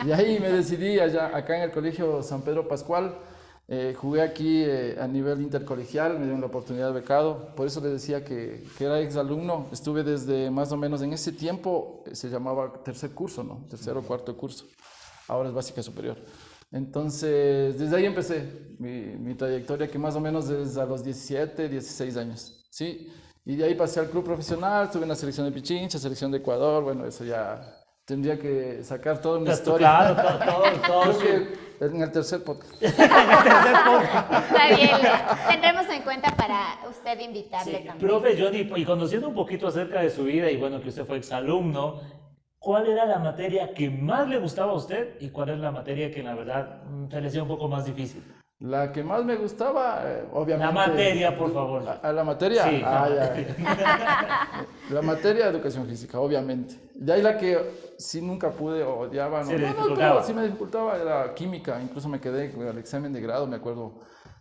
De 0.05 0.13
ahí 0.13 0.39
me 0.39 0.51
decidí 0.51 0.99
allá, 0.99 1.35
acá 1.35 1.57
en 1.57 1.63
el 1.63 1.71
colegio 1.71 2.21
San 2.23 2.41
Pedro 2.41 2.67
Pascual. 2.67 3.17
eh, 3.69 3.95
jugué 3.97 4.21
aquí 4.21 4.61
eh, 4.65 4.97
a 4.99 5.07
nivel 5.07 5.41
intercolegial, 5.41 6.13
me 6.19 6.23
dieron 6.25 6.41
la 6.41 6.47
oportunidad 6.47 6.87
de 6.87 6.99
becado. 6.99 7.55
Por 7.55 7.65
eso 7.67 7.79
le 7.79 7.87
decía 7.89 8.23
que, 8.25 8.65
que 8.77 8.83
era 8.85 8.99
exalumno. 8.99 9.67
Estuve 9.71 10.03
desde 10.03 10.51
más 10.51 10.71
o 10.73 10.77
menos 10.77 11.01
en 11.01 11.13
ese 11.13 11.31
tiempo, 11.31 12.03
eh, 12.05 12.13
se 12.15 12.29
llamaba 12.29 12.73
tercer 12.83 13.11
curso, 13.11 13.43
¿no? 13.43 13.65
Tercero 13.69 14.01
o 14.01 14.03
cuarto 14.03 14.35
curso. 14.35 14.65
Ahora 15.27 15.49
es 15.49 15.55
básica 15.55 15.81
superior. 15.81 16.17
Entonces, 16.71 17.77
desde 17.77 17.95
ahí 17.95 18.05
empecé 18.05 18.75
mi, 18.79 18.89
mi 19.17 19.35
trayectoria, 19.35 19.87
que 19.87 19.99
más 19.99 20.15
o 20.15 20.19
menos 20.19 20.47
desde 20.47 20.81
a 20.81 20.85
los 20.85 21.03
17, 21.03 21.69
16 21.69 22.17
años. 22.17 22.65
¿sí? 22.71 23.11
Y 23.45 23.55
de 23.55 23.65
ahí 23.65 23.75
pasé 23.75 23.99
al 23.99 24.09
club 24.09 24.23
profesional, 24.23 24.85
estuve 24.85 25.03
en 25.03 25.09
la 25.09 25.15
selección 25.15 25.45
de 25.45 25.51
Pichincha, 25.51 25.99
selección 25.99 26.31
de 26.31 26.39
Ecuador, 26.39 26.83
bueno, 26.83 27.05
eso 27.05 27.23
ya 27.25 27.61
tendría 28.05 28.39
que 28.39 28.83
sacar 28.83 29.21
toda 29.21 29.39
mi 29.39 29.49
historia. 29.49 29.87
Claro, 30.15 30.15
todo, 30.15 30.39
todo, 30.39 30.63
todo 30.87 31.01
Creo 31.03 31.13
su- 31.13 31.19
que 31.21 31.63
en 31.85 32.01
el 32.01 32.11
tercer 32.11 32.43
podcast. 32.43 32.81
Está 32.81 34.67
bien, 34.75 35.01
le- 35.01 35.47
tendremos 35.51 35.85
en 35.89 36.01
cuenta 36.03 36.35
para 36.35 36.79
usted 36.89 37.19
invitarle 37.19 37.79
Sí, 37.79 37.85
también. 37.85 37.97
Profe 38.09 38.41
Johnny, 38.41 38.71
y 38.75 38.85
conociendo 38.85 39.27
un 39.27 39.35
poquito 39.35 39.67
acerca 39.67 40.01
de 40.01 40.09
su 40.09 40.23
vida 40.23 40.49
y 40.49 40.57
bueno, 40.57 40.81
que 40.81 40.89
usted 40.89 41.05
fue 41.05 41.17
exalumno, 41.17 41.99
¿cuál 42.63 42.87
era 42.87 43.05
la 43.05 43.19
materia 43.19 43.73
que 43.73 43.89
más 43.89 44.27
le 44.29 44.37
gustaba 44.39 44.71
a 44.71 44.75
usted 44.75 45.15
y 45.19 45.29
cuál 45.29 45.49
es 45.49 45.59
la 45.59 45.69
materia 45.71 46.09
que 46.09 46.23
la 46.23 46.33
verdad 46.33 46.81
mm, 46.89 47.11
se 47.11 47.21
le 47.21 47.27
hacía 47.27 47.41
un 47.43 47.49
poco 47.49 47.67
más 47.67 47.85
difícil? 47.85 48.23
La 48.59 48.93
que 48.93 49.03
más 49.03 49.25
me 49.25 49.35
gustaba, 49.35 50.01
eh, 50.05 50.23
obviamente. 50.31 50.73
La 50.73 50.87
materia, 50.87 51.37
por 51.37 51.53
favor. 51.53 51.83
¿A, 51.85 51.93
a 52.07 52.13
la 52.13 52.23
materia? 52.23 52.63
Sí, 52.63 52.81
Ah, 52.85 53.09
la 53.09 53.35
ya. 53.35 54.67
La 54.93 55.01
materia 55.01 55.45
de 55.45 55.51
educación 55.51 55.85
física, 55.85 56.19
obviamente. 56.19 56.75
De 56.93 57.11
ahí 57.11 57.21
la 57.21 57.37
que 57.37 57.57
sí 57.97 58.21
nunca 58.21 58.51
pude 58.51 58.81
odiaba. 58.83 59.43
No, 59.43 59.49
Sí, 59.49 59.55
no, 59.57 59.73
no, 59.89 59.93
todo, 59.93 60.23
sí 60.23 60.33
me 60.33 60.43
dificultaba 60.43 60.95
era 60.97 61.33
química. 61.33 61.81
Incluso 61.81 62.07
me 62.07 62.21
quedé 62.21 62.51
con 62.53 62.65
el 62.65 62.77
examen 62.77 63.11
de 63.11 63.19
grado, 63.19 63.45
me 63.47 63.57
acuerdo 63.57 63.93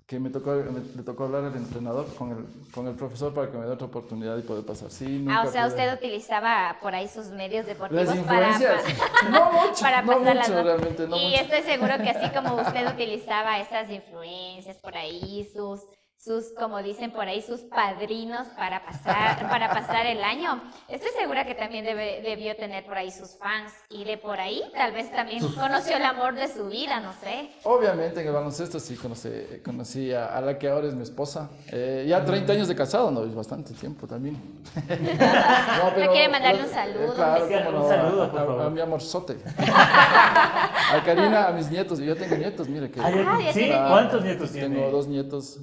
que 0.07 0.19
me 0.21 0.31
tocó, 0.31 0.51
me, 0.51 0.81
le 0.97 1.03
tocó 1.03 1.25
hablar 1.25 1.45
al 1.45 1.57
entrenador 1.57 2.07
con 2.17 2.31
el, 2.31 2.71
con 2.73 2.87
el 2.89 2.95
profesor 2.95 3.33
para 3.33 3.51
que 3.51 3.57
me 3.57 3.65
dé 3.65 3.71
otra 3.73 3.87
oportunidad 3.87 4.37
y 4.37 4.43
poder 4.43 4.65
pasar. 4.65 4.91
Sí, 4.91 5.07
nunca 5.21 5.41
Ah, 5.41 5.45
o 5.47 5.51
sea, 5.51 5.63
pude. 5.65 5.75
usted 5.75 5.95
utilizaba 5.95 6.77
por 6.83 6.95
ahí 6.95 7.09
sus 7.09 7.29
medios 7.29 7.67
deportivos 7.67 8.07
Las 8.07 8.19
para, 8.19 8.49
influencias. 8.51 8.83
pa- 8.99 9.29
No 9.31 9.53
mucho, 9.53 9.81
para 9.81 10.03
no 10.03 10.13
pasar 10.19 10.37
las 10.37 10.49
mucho, 10.49 10.63
realmente, 10.63 11.07
no 11.07 11.17
y 11.17 11.31
mucho. 11.31 11.43
estoy 11.43 11.63
seguro 11.63 11.97
que 12.03 12.11
así 12.11 12.29
como 12.31 12.57
usted 12.61 12.93
utilizaba 12.93 13.59
esas 13.61 13.89
influencias 13.91 14.77
por 14.79 14.97
ahí, 14.97 15.49
sus, 15.55 15.81
sus, 16.23 16.52
como 16.57 16.81
dicen 16.85 17.11
por 17.11 17.26
ahí, 17.26 17.43
sus 17.43 17.62
padrinos 17.62 18.47
para 18.57 18.85
pasar, 18.85 19.49
para 19.49 19.69
pasar 19.71 20.07
el 20.07 20.23
año. 20.23 20.62
Estoy 20.88 21.11
segura 21.19 21.45
que 21.45 21.57
también 21.57 21.85
debe, 21.85 22.23
debió 22.23 22.55
tener 22.55 22.85
por 22.85 22.97
ahí 22.97 23.11
sus 23.11 23.37
fans 23.37 23.73
y 23.91 24.05
de 24.05 24.19
por 24.19 24.38
ahí 24.38 24.62
tal 24.73 24.93
vez 24.93 25.11
también 25.11 25.41
conoció 25.52 25.97
el 25.97 26.05
amor 26.05 26.37
de 26.37 26.47
su 26.47 26.69
vida, 26.69 27.00
no 27.00 27.12
sé. 27.14 27.50
Obviamente 27.64 28.21
en 28.21 28.29
el 28.29 28.33
baloncesto 28.33 28.79
sí 28.79 28.95
conocí, 28.95 29.31
conocí 29.64 30.12
a, 30.12 30.41
la 30.41 30.57
que 30.59 30.69
ahora 30.69 30.87
es 30.87 30.95
mi 30.95 31.02
esposa. 31.02 31.50
Eh, 31.73 32.07
ya 32.09 32.25
30 32.25 32.52
años 32.52 32.69
de 32.69 32.76
casado, 32.76 33.11
no, 33.11 33.25
es 33.25 33.35
bastante 33.35 33.75
tiempo 33.75 34.07
también. 34.07 34.35
no, 34.76 35.93
pero, 35.93 36.12
quiere 36.12 36.29
mandarle 36.29 36.62
un 36.62 36.71
saludo. 36.71 37.14
claro, 37.14 37.83
un 37.83 37.88
saludo, 37.88 38.31
por 38.31 38.38
favor. 38.38 38.62
A, 38.62 38.71
mi 38.71 38.81
amorzote. 38.81 39.38
a 39.59 41.02
Karina, 41.05 41.49
a 41.49 41.52
mis 41.52 41.69
nietos. 41.69 41.99
Yo 41.99 42.14
tengo 42.17 42.37
nietos, 42.37 42.69
mire 42.69 42.93
que... 42.93 43.00
Ah, 43.00 43.38
¿Sí? 43.52 43.69
¿Cuántos 43.69 44.23
nietos 44.23 44.52
tiene? 44.52 44.76
Tengo 44.76 44.91
dos 44.93 45.09
nietos 45.09 45.59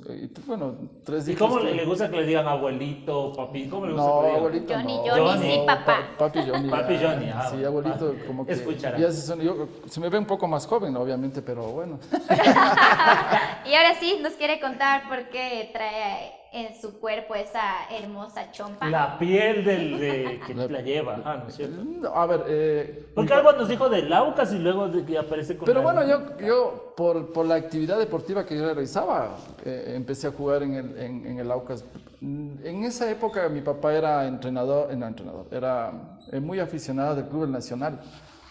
bueno, 0.49 0.75
tres 1.05 1.27
días. 1.27 1.37
¿Y 1.37 1.39
cómo 1.39 1.59
le, 1.59 1.85
gusta 1.85 2.09
que 2.09 2.17
le 2.17 2.25
digan 2.25 2.47
abuelito, 2.47 3.31
papi? 3.33 3.69
¿Cómo 3.69 3.85
le 3.85 3.93
gusta 3.93 4.07
no, 4.07 4.19
que 4.19 4.23
le 4.23 4.27
digan? 4.27 4.39
abuelito 4.39 4.73
Johnny, 4.73 4.97
no. 4.97 5.15
Johnny, 5.15 5.51
sí, 5.51 5.61
papá. 5.65 5.97
papi 6.17 6.39
Johnny. 6.39 6.69
Papi 6.79 6.97
Johnny, 6.97 7.29
ah, 7.29 7.49
Sí, 7.51 7.63
abuelito, 7.63 8.15
como 8.25 8.45
que. 8.45 8.53
Escuchará. 8.53 8.97
Ya 8.97 9.11
se, 9.11 9.21
son, 9.21 9.39
yo, 9.41 9.67
se 9.85 9.99
me 9.99 10.09
ve 10.09 10.17
un 10.17 10.25
poco 10.25 10.47
más 10.47 10.65
joven, 10.65 10.95
obviamente, 10.97 11.43
pero 11.43 11.61
bueno. 11.67 11.99
y 13.65 13.73
ahora 13.75 13.93
sí, 13.99 14.19
nos 14.23 14.33
quiere 14.33 14.59
contar 14.59 15.07
por 15.07 15.29
qué 15.29 15.69
trae 15.71 16.39
en 16.51 16.79
su 16.79 16.99
cuerpo 16.99 17.35
esa 17.35 17.87
hermosa 17.91 18.51
chompa. 18.51 18.89
La 18.89 19.17
piel 19.19 19.63
del, 19.63 19.99
de, 19.99 20.39
que 20.47 20.53
la, 20.53 20.81
lleva, 20.81 21.21
ah, 21.23 21.37
¿no 21.43 21.49
es 21.49 21.55
cierto? 21.55 22.15
A 22.15 22.25
ver, 22.25 22.43
eh, 22.47 23.05
Porque 23.13 23.33
algo 23.33 23.51
nos 23.51 23.67
dijo 23.67 23.89
de 23.89 24.03
Laucas 24.03 24.51
y 24.53 24.59
luego 24.59 24.87
de 24.87 25.05
que 25.05 25.17
aparece 25.17 25.57
con 25.57 25.65
Pero 25.65 25.81
bueno, 25.81 26.05
yo, 26.07 26.37
yo 26.39 26.93
por, 26.97 27.31
por, 27.31 27.45
la 27.45 27.55
actividad 27.55 27.99
deportiva 27.99 28.45
que 28.45 28.57
yo 28.57 28.65
realizaba, 28.65 29.37
eh, 29.63 29.93
empecé 29.95 30.27
a 30.27 30.31
jugar 30.39 30.63
en 30.63 30.74
el, 30.74 30.98
en, 30.98 31.25
en 31.27 31.39
el 31.39 31.51
Aucas. 31.51 31.86
En 32.22 32.84
esa 32.84 33.10
época 33.12 33.48
mi 33.50 33.62
papá 33.62 33.93
era 33.93 34.25
entrenador, 34.25 34.96
no, 34.98 35.08
entrenador, 35.08 35.48
era 35.51 36.19
eh, 36.31 36.39
muy 36.39 36.60
aficionado 36.60 37.15
del 37.15 37.27
Club 37.27 37.48
Nacional. 37.48 38.00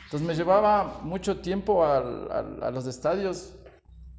Entonces 0.04 0.26
me 0.26 0.34
llevaba 0.34 1.00
mucho 1.02 1.40
tiempo 1.40 1.84
al, 1.84 2.62
a 2.62 2.70
los 2.70 2.86
estadios 2.86 3.54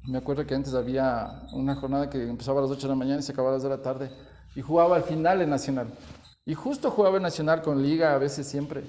me 0.06 0.18
acuerdo 0.18 0.46
que 0.46 0.54
antes 0.54 0.74
había 0.74 1.42
una 1.52 1.76
jornada 1.76 2.08
que 2.08 2.22
empezaba 2.22 2.60
a 2.60 2.62
las 2.62 2.70
8 2.70 2.82
de 2.82 2.88
la 2.88 2.94
mañana 2.94 3.20
y 3.20 3.22
se 3.22 3.32
acababa 3.32 3.54
a 3.54 3.56
las 3.56 3.62
2 3.62 3.70
de 3.70 3.76
la 3.76 3.82
tarde. 3.82 4.10
Y 4.54 4.62
jugaba 4.62 4.96
al 4.96 5.02
final 5.02 5.42
en 5.42 5.50
Nacional. 5.50 5.88
Y 6.46 6.54
justo 6.54 6.90
jugaba 6.90 7.18
en 7.18 7.22
Nacional 7.22 7.62
con 7.62 7.82
Liga, 7.82 8.14
a 8.14 8.18
veces 8.18 8.46
siempre. 8.46 8.82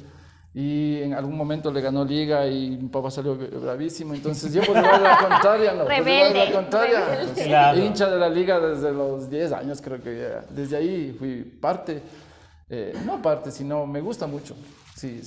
Y 0.53 1.01
en 1.01 1.13
algún 1.13 1.37
momento 1.37 1.71
le 1.71 1.79
ganó 1.79 2.03
Liga 2.03 2.45
y 2.45 2.71
mi 2.71 2.89
papá 2.89 3.09
salió 3.09 3.35
bravísimo. 3.35 4.13
Entonces 4.13 4.53
yo 4.53 4.61
pues 4.63 4.81
la 4.81 5.17
contraria, 5.29 5.73
¿no? 5.73 5.85
Rebelde, 5.85 6.45
la 6.45 6.51
contraria. 6.51 7.73
Hincha 7.75 8.09
de 8.09 8.17
la 8.17 8.27
Liga 8.27 8.59
desde 8.59 8.91
los 8.91 9.29
10 9.29 9.51
años, 9.53 9.81
creo 9.81 10.01
que 10.01 10.19
ya. 10.19 10.45
Desde 10.49 10.75
ahí 10.75 11.15
fui 11.17 11.43
parte. 11.43 12.01
Eh, 12.69 12.93
no 13.05 13.21
parte, 13.21 13.51
sino 13.51 13.85
me 13.85 14.01
gusta 14.01 14.27
mucho. 14.27 14.55
Sí, 15.01 15.19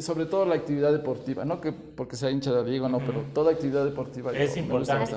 sobre 0.00 0.24
todo 0.24 0.46
la 0.46 0.54
actividad 0.54 0.90
deportiva, 0.90 1.44
no 1.44 1.60
que 1.60 1.72
porque 1.72 2.16
sea 2.16 2.30
hincha 2.30 2.54
de 2.54 2.70
liga, 2.70 2.88
no, 2.88 3.00
pero 3.00 3.22
toda 3.34 3.52
actividad 3.52 3.84
deportiva 3.84 4.32
es 4.32 4.56
importante. 4.56 5.16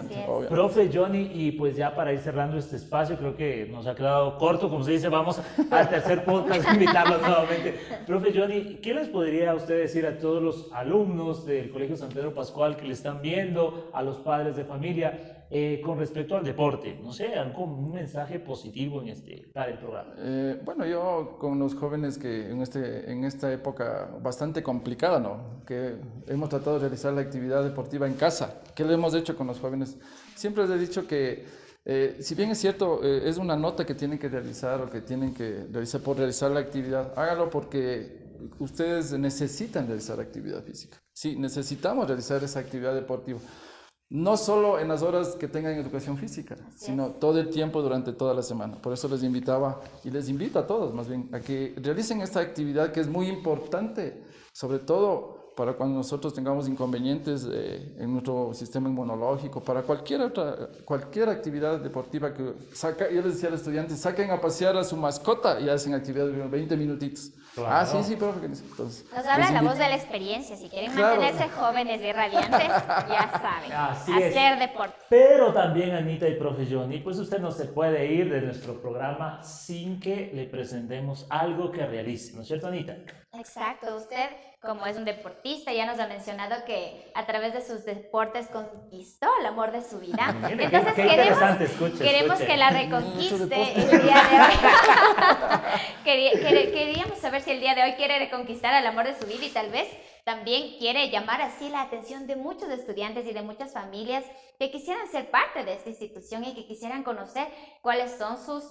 Profe 0.50 0.90
Johnny, 0.94 1.32
y 1.34 1.54
pues 1.54 1.78
ya 1.78 1.96
para 1.96 2.12
ir 2.12 2.20
cerrando 2.20 2.58
este 2.58 2.76
espacio, 2.76 3.18
creo 3.18 3.38
que 3.38 3.66
nos 3.72 3.88
ha 3.88 3.96
quedado 3.96 4.38
corto, 4.38 4.70
como 4.70 4.84
se 4.84 4.92
dice, 4.92 5.08
vamos 5.08 5.40
al 5.72 5.90
tercer 5.90 6.26
podcast, 6.26 6.70
invitarlos 6.70 7.22
nuevamente. 7.26 7.80
Profe 8.06 8.38
Johnny, 8.38 8.80
¿qué 8.82 8.94
les 8.94 9.08
podría 9.08 9.56
usted 9.56 9.78
decir 9.78 10.06
a 10.06 10.18
todos 10.18 10.44
los 10.44 10.70
alumnos 10.74 11.46
del 11.46 11.72
Colegio 11.72 11.96
San 11.96 12.10
Pedro 12.10 12.34
Pascual 12.34 12.76
que 12.76 12.86
le 12.86 12.94
están 12.94 13.22
viendo, 13.22 13.90
a 13.94 14.02
los 14.02 14.18
padres 14.18 14.58
de 14.58 14.66
familia? 14.66 15.46
Eh, 15.50 15.80
con 15.82 15.98
respecto 15.98 16.36
al 16.36 16.44
deporte, 16.44 17.00
no 17.02 17.14
sé, 17.14 17.34
algo, 17.36 17.64
un 17.64 17.94
mensaje 17.94 18.38
positivo 18.40 19.02
en 19.02 19.08
este 19.10 19.50
para 19.54 19.72
el 19.72 19.78
programa. 19.78 20.14
Eh, 20.18 20.60
bueno, 20.66 20.86
yo 20.86 21.38
con 21.40 21.58
los 21.58 21.74
jóvenes 21.74 22.18
que 22.18 22.50
en, 22.50 22.62
este, 22.62 23.10
en 23.10 23.24
esta 23.24 23.52
época 23.54 24.10
bastante 24.22 24.62
complicada, 24.62 25.22
¿no? 25.22 25.64
Que 25.66 25.96
hemos 26.28 26.50
tratado 26.50 26.76
de 26.76 26.82
realizar 26.82 27.14
la 27.14 27.22
actividad 27.22 27.64
deportiva 27.64 28.08
en 28.08 28.16
casa, 28.16 28.62
¿qué 28.76 28.84
le 28.84 28.96
hemos 28.96 29.14
hecho 29.14 29.38
con 29.38 29.48
los 29.48 29.58
jóvenes? 29.60 29.98
Siempre 30.36 30.68
les 30.68 30.76
he 30.76 30.80
dicho 30.80 31.08
que 31.08 31.46
eh, 31.86 32.18
si 32.20 32.36
bien 32.36 32.52
es 32.52 32.58
cierto, 32.58 33.02
es 33.02 33.38
una 33.38 33.56
nota 33.56 33.86
que 33.86 33.96
tienen 33.96 34.20
que 34.20 34.28
realizar 34.28 34.82
o 34.82 34.90
que 34.90 35.00
tienen 35.00 35.34
que 35.34 35.66
realizar 35.72 36.02
por 36.02 36.18
realizar 36.18 36.52
la 36.52 36.60
actividad, 36.60 37.14
hágalo 37.18 37.50
porque 37.50 38.28
ustedes 38.60 39.14
necesitan 39.14 39.88
realizar 39.88 40.20
actividad 40.20 40.62
física. 40.62 40.98
Sí, 41.14 41.38
necesitamos 41.38 42.06
realizar 42.06 42.44
esa 42.44 42.60
actividad 42.60 42.94
deportiva. 42.94 43.40
No 44.10 44.38
solo 44.38 44.80
en 44.80 44.88
las 44.88 45.02
horas 45.02 45.36
que 45.36 45.50
tengan 45.50 45.74
educación 45.74 46.18
física, 46.18 46.56
sino 46.78 47.10
todo 47.10 47.40
el 47.40 47.50
tiempo 47.50 47.82
durante 47.82 48.14
toda 48.14 48.34
la 48.34 48.42
semana. 48.42 48.82
Por 48.82 48.94
eso 48.94 49.10
les 49.10 49.22
invitaba 49.22 49.82
y 50.06 50.10
les 50.12 50.30
invito 50.30 50.60
a 50.60 50.66
todos 50.66 50.94
más 50.94 51.10
bien 51.10 51.30
a 51.34 51.42
que 51.42 51.76
realicen 51.78 52.22
esta 52.22 52.40
actividad 52.40 52.94
que 52.94 53.02
es 53.02 53.10
muy 53.10 53.28
importante, 53.28 54.24
sobre 54.54 54.80
todo 54.80 55.38
para 55.58 55.74
cuando 55.74 55.98
nosotros 55.98 56.34
tengamos 56.34 56.70
inconvenientes 56.70 57.46
eh, 57.52 57.96
en 57.98 58.14
nuestro 58.14 58.54
sistema 58.54 58.88
inmunológico, 58.88 59.60
para 59.60 59.82
cualquier 59.82 60.22
otra, 60.22 60.70
cualquier 60.86 61.30
actividad 61.30 61.80
deportiva 61.80 62.32
que 62.32 62.54
saca, 62.74 63.10
yo 63.10 63.24
les 63.24 63.34
decía 63.34 63.50
a 63.50 63.52
los 63.54 63.62
estudiantes, 63.62 64.00
saquen 64.00 64.30
a 64.30 64.40
pasear 64.40 64.78
a 64.78 64.84
su 64.84 64.96
mascota 64.96 65.60
y 65.60 65.68
hacen 65.68 65.96
actividad 65.96 66.28
de 66.28 66.48
20 66.48 66.78
minutitos. 66.78 67.32
Ah, 67.66 67.86
sí, 67.86 67.98
sí, 68.04 68.16
profe. 68.16 68.46
Entonces, 68.46 69.06
Nos 69.16 69.26
habla 69.26 69.52
la 69.52 69.62
voz 69.62 69.78
de 69.78 69.88
la 69.88 69.96
experiencia. 69.96 70.56
Si 70.56 70.70
quieren 70.70 70.94
mantenerse 70.94 71.50
jóvenes 71.50 72.02
y 72.02 72.12
radiantes, 72.12 72.68
ya 73.10 73.32
saben. 73.42 73.72
hacer 73.72 74.60
deporte. 74.60 74.96
Pero 75.10 75.54
también, 75.54 75.96
Anita 75.96 76.28
y 76.28 76.36
profe 76.36 76.68
Johnny, 76.70 77.00
pues 77.00 77.18
usted 77.18 77.40
no 77.40 77.52
se 77.52 77.66
puede 77.66 78.06
ir 78.06 78.32
de 78.32 78.42
nuestro 78.42 78.82
programa 78.82 79.42
sin 79.44 80.00
que 80.00 80.32
le 80.34 80.46
presentemos 80.46 81.26
algo 81.30 81.72
que 81.72 81.86
realice. 81.86 82.34
¿No 82.36 82.42
es 82.42 82.48
cierto, 82.48 82.68
Anita? 82.68 82.98
Exacto. 83.34 83.96
Usted 83.96 84.30
como 84.62 84.86
es 84.86 84.98
un 84.98 85.06
deportista, 85.06 85.72
ya 85.72 85.86
nos 85.86 86.00
ha 86.00 86.08
mencionado 86.08 86.66
que 86.66 87.12
a 87.14 87.26
través 87.26 87.54
de 87.54 87.62
sus 87.62 87.86
deportes 87.86 88.48
conquistó 88.48 89.28
el 89.40 89.46
amor 89.46 89.72
de 89.72 89.84
su 89.84 90.00
vida. 90.00 90.36
Entonces 90.50 90.94
queremos, 90.94 92.00
queremos 92.00 92.40
que 92.40 92.58
la 92.58 92.70
reconquiste 92.72 93.44
el 93.44 94.02
día 94.02 94.24
de 94.24 94.40
hoy. 96.06 96.72
queríamos 96.74 97.20
saber 97.20 97.42
si 97.42 97.52
el 97.52 97.60
día 97.60 97.76
de 97.76 97.84
hoy 97.84 97.94
quiere 97.94 98.18
reconquistar 98.20 98.74
el 98.74 98.88
amor 98.88 99.06
de 99.06 99.20
su 99.20 99.28
vida 99.28 99.46
y 99.46 99.50
tal 99.50 99.70
vez 99.70 99.88
también 100.24 100.78
quiere 100.80 101.10
llamar 101.10 101.42
así 101.42 101.70
la 101.70 101.84
atención 101.84 102.28
de 102.28 102.36
muchos 102.36 102.70
estudiantes 102.70 103.26
y 103.28 103.34
de 103.34 103.44
muchas 103.44 103.72
familias 103.74 104.26
que 104.60 104.72
quisieran 104.72 105.08
ser 105.08 105.30
parte 105.30 105.64
de 105.64 105.74
esta 105.74 105.90
institución 105.90 106.44
y 106.44 106.54
que 106.56 106.66
quisieran 106.66 107.04
conocer 107.04 107.48
cuáles 107.82 108.18
son 108.18 108.38
sus 108.44 108.64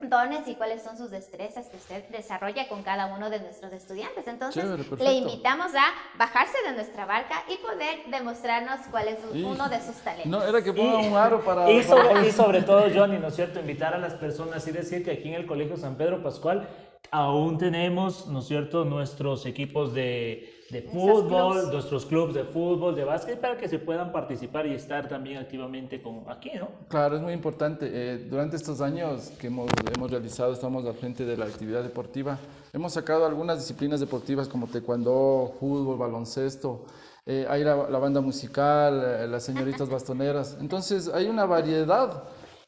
dones 0.00 0.46
y 0.46 0.54
cuáles 0.54 0.82
son 0.82 0.96
sus 0.96 1.10
destrezas 1.10 1.66
que 1.66 1.76
usted 1.76 2.04
desarrolla 2.10 2.68
con 2.68 2.82
cada 2.82 3.06
uno 3.06 3.30
de 3.30 3.40
nuestros 3.40 3.72
estudiantes. 3.72 4.28
Entonces, 4.28 4.64
le 4.98 5.12
invitamos 5.12 5.74
a 5.74 6.16
bajarse 6.16 6.56
de 6.64 6.72
nuestra 6.72 7.04
barca 7.04 7.42
y 7.48 7.56
poder 7.56 8.06
demostrarnos 8.08 8.78
cuál 8.90 9.08
es 9.08 9.18
uno 9.32 9.68
de 9.68 9.80
sus 9.80 9.96
talentos. 9.96 10.30
No, 10.30 10.42
era 10.42 10.62
que 10.62 10.72
ponga 10.72 10.98
un 10.98 11.16
aro 11.16 11.44
para... 11.44 11.68
Y 11.70 11.82
sobre, 11.82 12.28
y 12.28 12.30
sobre 12.30 12.62
todo, 12.62 12.86
Johnny, 12.94 13.18
¿no 13.18 13.28
es 13.28 13.34
cierto? 13.34 13.58
Invitar 13.58 13.92
a 13.92 13.98
las 13.98 14.14
personas 14.14 14.66
y 14.68 14.70
decir 14.70 15.04
que 15.04 15.10
aquí 15.10 15.28
en 15.28 15.34
el 15.34 15.46
Colegio 15.46 15.76
San 15.76 15.96
Pedro 15.96 16.22
Pascual 16.22 16.68
aún 17.10 17.58
tenemos, 17.58 18.26
¿no 18.26 18.40
es 18.40 18.46
cierto?, 18.46 18.84
nuestros 18.84 19.46
equipos 19.46 19.94
de 19.94 20.58
de 20.70 20.82
fútbol, 20.82 21.70
nuestros 21.72 22.04
clubes 22.04 22.34
de 22.34 22.44
fútbol, 22.44 22.94
de 22.94 23.04
básquet, 23.04 23.40
para 23.40 23.56
que 23.56 23.68
se 23.68 23.78
puedan 23.78 24.12
participar 24.12 24.66
y 24.66 24.74
estar 24.74 25.08
también 25.08 25.38
activamente 25.38 26.02
con 26.02 26.22
aquí, 26.28 26.50
¿no? 26.58 26.68
Claro, 26.88 27.16
es 27.16 27.22
muy 27.22 27.32
importante. 27.32 27.88
Eh, 27.90 28.26
durante 28.28 28.56
estos 28.56 28.82
años 28.82 29.32
que 29.40 29.46
hemos, 29.46 29.70
hemos 29.94 30.10
realizado, 30.10 30.52
estamos 30.52 30.84
al 30.84 30.94
frente 30.94 31.24
de 31.24 31.38
la 31.38 31.46
actividad 31.46 31.82
deportiva, 31.82 32.38
hemos 32.74 32.92
sacado 32.92 33.24
algunas 33.24 33.58
disciplinas 33.58 34.00
deportivas 34.00 34.46
como 34.46 34.66
taekwondo, 34.66 35.54
fútbol, 35.58 35.96
baloncesto, 35.96 36.84
eh, 37.24 37.46
hay 37.48 37.64
la, 37.64 37.74
banda 37.74 38.20
musical, 38.20 39.02
eh, 39.02 39.26
las 39.26 39.44
señoritas 39.44 39.88
bastoneras. 39.90 40.58
Entonces, 40.60 41.08
hay 41.08 41.28
una 41.28 41.46
variedad 41.46 42.24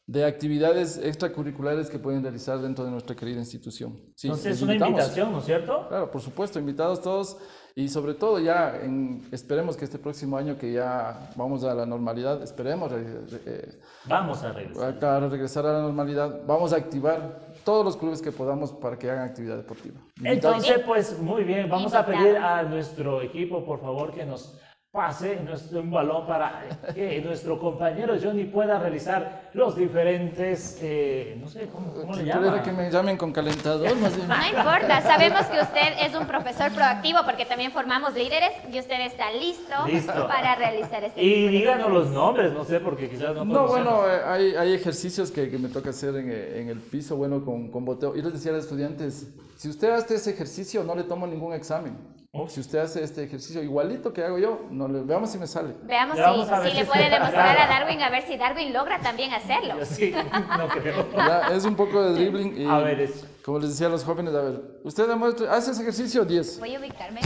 de 0.07 0.25
actividades 0.25 0.97
extracurriculares 0.97 1.89
que 1.89 1.99
pueden 1.99 2.23
realizar 2.23 2.59
dentro 2.59 2.83
de 2.83 2.91
nuestra 2.91 3.15
querida 3.15 3.39
institución. 3.39 3.99
Sí, 4.15 4.27
Entonces, 4.27 4.57
es 4.57 4.61
una 4.61 4.75
invitación, 4.75 5.31
¿no 5.31 5.39
es 5.39 5.45
cierto? 5.45 5.87
Claro, 5.87 6.11
por 6.11 6.21
supuesto, 6.21 6.59
invitados 6.59 7.01
todos. 7.01 7.37
Y 7.73 7.87
sobre 7.87 8.15
todo 8.15 8.37
ya, 8.39 8.75
en, 8.75 9.25
esperemos 9.31 9.77
que 9.77 9.85
este 9.85 9.97
próximo 9.97 10.35
año 10.35 10.57
que 10.57 10.73
ya 10.73 11.31
vamos 11.37 11.63
a 11.63 11.73
la 11.73 11.85
normalidad, 11.85 12.43
esperemos... 12.43 12.91
Eh, 12.91 13.79
vamos 14.05 14.43
a 14.43 14.51
regresar. 14.51 15.05
A, 15.05 15.19
regresar 15.21 15.65
a 15.65 15.73
la 15.73 15.81
normalidad, 15.81 16.41
vamos 16.45 16.73
a 16.73 16.77
activar 16.77 17.39
todos 17.63 17.85
los 17.85 17.95
clubes 17.95 18.21
que 18.21 18.33
podamos 18.33 18.73
para 18.73 18.97
que 18.97 19.09
hagan 19.09 19.29
actividad 19.29 19.55
deportiva. 19.55 20.01
Entonces, 20.21 20.81
pues 20.85 21.17
muy 21.19 21.45
bien, 21.45 21.69
vamos 21.69 21.93
a 21.93 22.05
pedir 22.05 22.35
a 22.35 22.63
nuestro 22.63 23.21
equipo, 23.21 23.63
por 23.63 23.79
favor, 23.79 24.13
que 24.13 24.25
nos 24.25 24.59
pase 24.91 25.39
nuestro, 25.45 25.79
un 25.79 25.89
balón 25.89 26.27
para 26.27 26.63
que 26.93 27.21
nuestro 27.21 27.57
compañero 27.57 28.13
Johnny 28.21 28.43
pueda 28.43 28.77
realizar 28.77 29.49
los 29.53 29.77
diferentes, 29.77 30.79
eh, 30.81 31.37
no 31.39 31.47
sé, 31.47 31.67
¿cómo, 31.71 31.93
cómo 31.93 32.13
le 32.13 32.25
llaman? 32.25 32.61
que 32.61 32.73
me 32.73 32.91
llamen 32.91 33.15
con 33.15 33.31
calentador, 33.31 33.95
más 33.95 34.13
bien. 34.17 34.27
No 34.27 34.35
importa, 34.45 35.01
sabemos 35.01 35.45
que 35.45 35.61
usted 35.61 35.93
es 36.01 36.13
un 36.13 36.27
profesor 36.27 36.73
proactivo 36.73 37.19
porque 37.23 37.45
también 37.45 37.71
formamos 37.71 38.13
líderes 38.15 38.51
y 38.69 38.79
usted 38.79 38.99
está 39.05 39.31
listo, 39.31 39.73
Listo. 39.87 40.27
para 40.27 40.55
realizar 40.55 41.01
este 41.05 41.23
Y 41.23 41.47
díganos 41.47 41.89
los 41.89 42.09
nombres, 42.09 42.51
no 42.51 42.65
sé, 42.65 42.81
porque 42.81 43.09
quizás 43.09 43.33
no 43.33 43.45
No, 43.45 43.67
bueno, 43.67 44.01
hay, 44.25 44.55
hay 44.55 44.73
ejercicios 44.73 45.31
que, 45.31 45.49
que 45.49 45.57
me 45.57 45.69
toca 45.69 45.91
hacer 45.91 46.17
en, 46.17 46.29
en 46.29 46.67
el 46.67 46.79
piso, 46.79 47.15
bueno, 47.15 47.45
con, 47.45 47.69
con 47.71 47.85
boteo. 47.85 48.13
Y 48.17 48.21
les 48.21 48.33
decía 48.33 48.51
a 48.51 48.55
los 48.55 48.65
estudiantes, 48.65 49.29
si 49.61 49.69
usted 49.69 49.91
hace 49.91 50.15
ese 50.15 50.31
ejercicio, 50.31 50.83
no 50.83 50.95
le 50.95 51.03
tomo 51.03 51.27
ningún 51.27 51.53
examen. 51.53 51.95
Oh. 52.31 52.47
Si 52.47 52.59
usted 52.59 52.79
hace 52.79 53.03
este 53.03 53.23
ejercicio 53.23 53.61
igualito 53.61 54.11
que 54.11 54.23
hago 54.23 54.39
yo, 54.39 54.65
no 54.71 54.87
le, 54.87 55.01
veamos 55.01 55.29
si 55.29 55.37
me 55.37 55.45
sale. 55.45 55.75
Veamos 55.83 56.17
Ya 56.17 56.31
vamos 56.31 56.49
a 56.49 56.57
si, 56.57 56.63
ver 56.63 56.71
si 56.71 56.77
si 56.77 56.77
le 56.79 56.85
puede 56.89 57.09
demostrar 57.11 57.57
a 57.59 57.67
Darwin 57.67 58.01
a 58.01 58.09
ver 58.09 58.23
si 58.23 58.37
Darwin 58.37 58.73
logra 58.73 58.99
también 59.01 59.31
hacerlo. 59.33 59.75
Sí, 59.85 60.15
no 60.57 60.67
creo. 60.67 61.05
Ya, 61.15 61.41
es 61.53 61.63
un 61.65 61.75
poco 61.75 62.01
de 62.01 62.13
dribbling 62.13 62.59
y, 62.59 62.65
A 62.65 62.79
ver, 62.79 63.01
es- 63.01 63.23
como 63.43 63.57
les 63.57 63.71
decía 63.71 63.87
a 63.87 63.89
los 63.89 64.03
jóvenes, 64.03 64.35
a 64.35 64.41
ver, 64.41 64.61
usted 64.83 65.07
demuestre, 65.07 65.49
hace 65.49 65.71
ese 65.71 65.81
ejercicio 65.81 66.23
10. 66.23 66.59
Voy 66.59 66.75
a 66.75 66.79
ubicarme. 66.79 67.21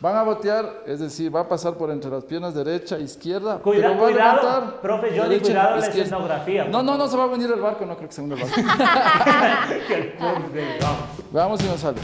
Van 0.00 0.16
a 0.16 0.22
botear, 0.22 0.82
es 0.86 1.00
decir, 1.00 1.34
va 1.34 1.40
a 1.40 1.48
pasar 1.48 1.74
por 1.74 1.90
entre 1.90 2.10
las 2.10 2.24
piernas 2.24 2.54
derecha 2.54 2.96
e 2.96 3.02
izquierda. 3.02 3.58
Cuida- 3.60 3.88
pero 3.88 4.00
va 4.00 4.08
a 4.08 4.10
cuidado, 4.10 4.42
levantar 4.42 4.80
profe 4.82 5.08
Johnny, 5.08 5.20
derecha, 5.30 5.44
cuidado 5.46 5.70
la 5.76 5.78
izquierda. 5.86 6.02
escenografía. 6.04 6.64
No, 6.64 6.82
no, 6.82 6.98
no 6.98 7.08
se 7.08 7.16
va 7.16 7.24
a 7.24 7.26
venir 7.28 7.50
el 7.50 7.60
barco, 7.60 7.86
no 7.86 7.96
creo 7.96 8.08
que 8.08 8.14
se 8.14 8.20
hunda 8.20 8.36
el 8.36 8.42
barco. 8.42 8.56
Que 9.88 9.94
el 9.94 10.18
profe- 10.18 10.80
vamos. 10.82 10.98
Veamos 11.32 11.60
si 11.60 11.66
nos 11.66 11.80
sale. 11.80 11.98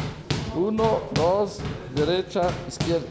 Uno, 0.56 1.00
dos, 1.12 1.58
derecha, 1.94 2.42
izquierda. 2.68 3.04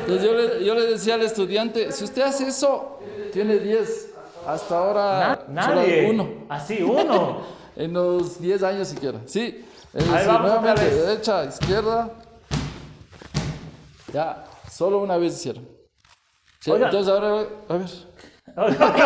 Entonces 0.00 0.22
yo 0.24 0.32
le, 0.34 0.64
yo 0.64 0.74
le 0.74 0.86
decía 0.86 1.14
al 1.14 1.22
estudiante, 1.22 1.90
si 1.90 2.04
usted 2.04 2.22
hace 2.22 2.46
eso, 2.46 2.98
tiene 3.32 3.58
10. 3.58 4.12
Hasta 4.46 4.78
ahora, 4.78 5.40
Na- 5.48 5.62
solo 5.64 5.74
nadie. 5.80 6.08
uno. 6.10 6.28
Así, 6.48 6.82
uno. 6.82 7.56
En 7.76 7.92
los 7.92 8.40
10 8.40 8.62
años 8.62 8.88
siquiera. 8.88 9.20
Sí. 9.26 9.64
Es 9.92 10.04
Ahí 10.04 10.10
decir, 10.12 10.26
vamos 10.28 10.50
otra 10.50 10.60
nuevamente, 10.60 10.84
vez. 10.84 11.06
derecha, 11.06 11.44
izquierda. 11.44 12.10
Ya, 14.12 14.44
solo 14.70 14.98
una 14.98 15.16
vez 15.16 15.34
hicieron. 15.34 15.68
Sí, 16.60 16.70
Oiga. 16.70 16.86
entonces 16.86 17.12
ahora, 17.12 17.46
a 17.68 17.76
ver. 17.76 17.86
No, 18.56 18.68
no, 18.68 18.70
no, 18.70 18.96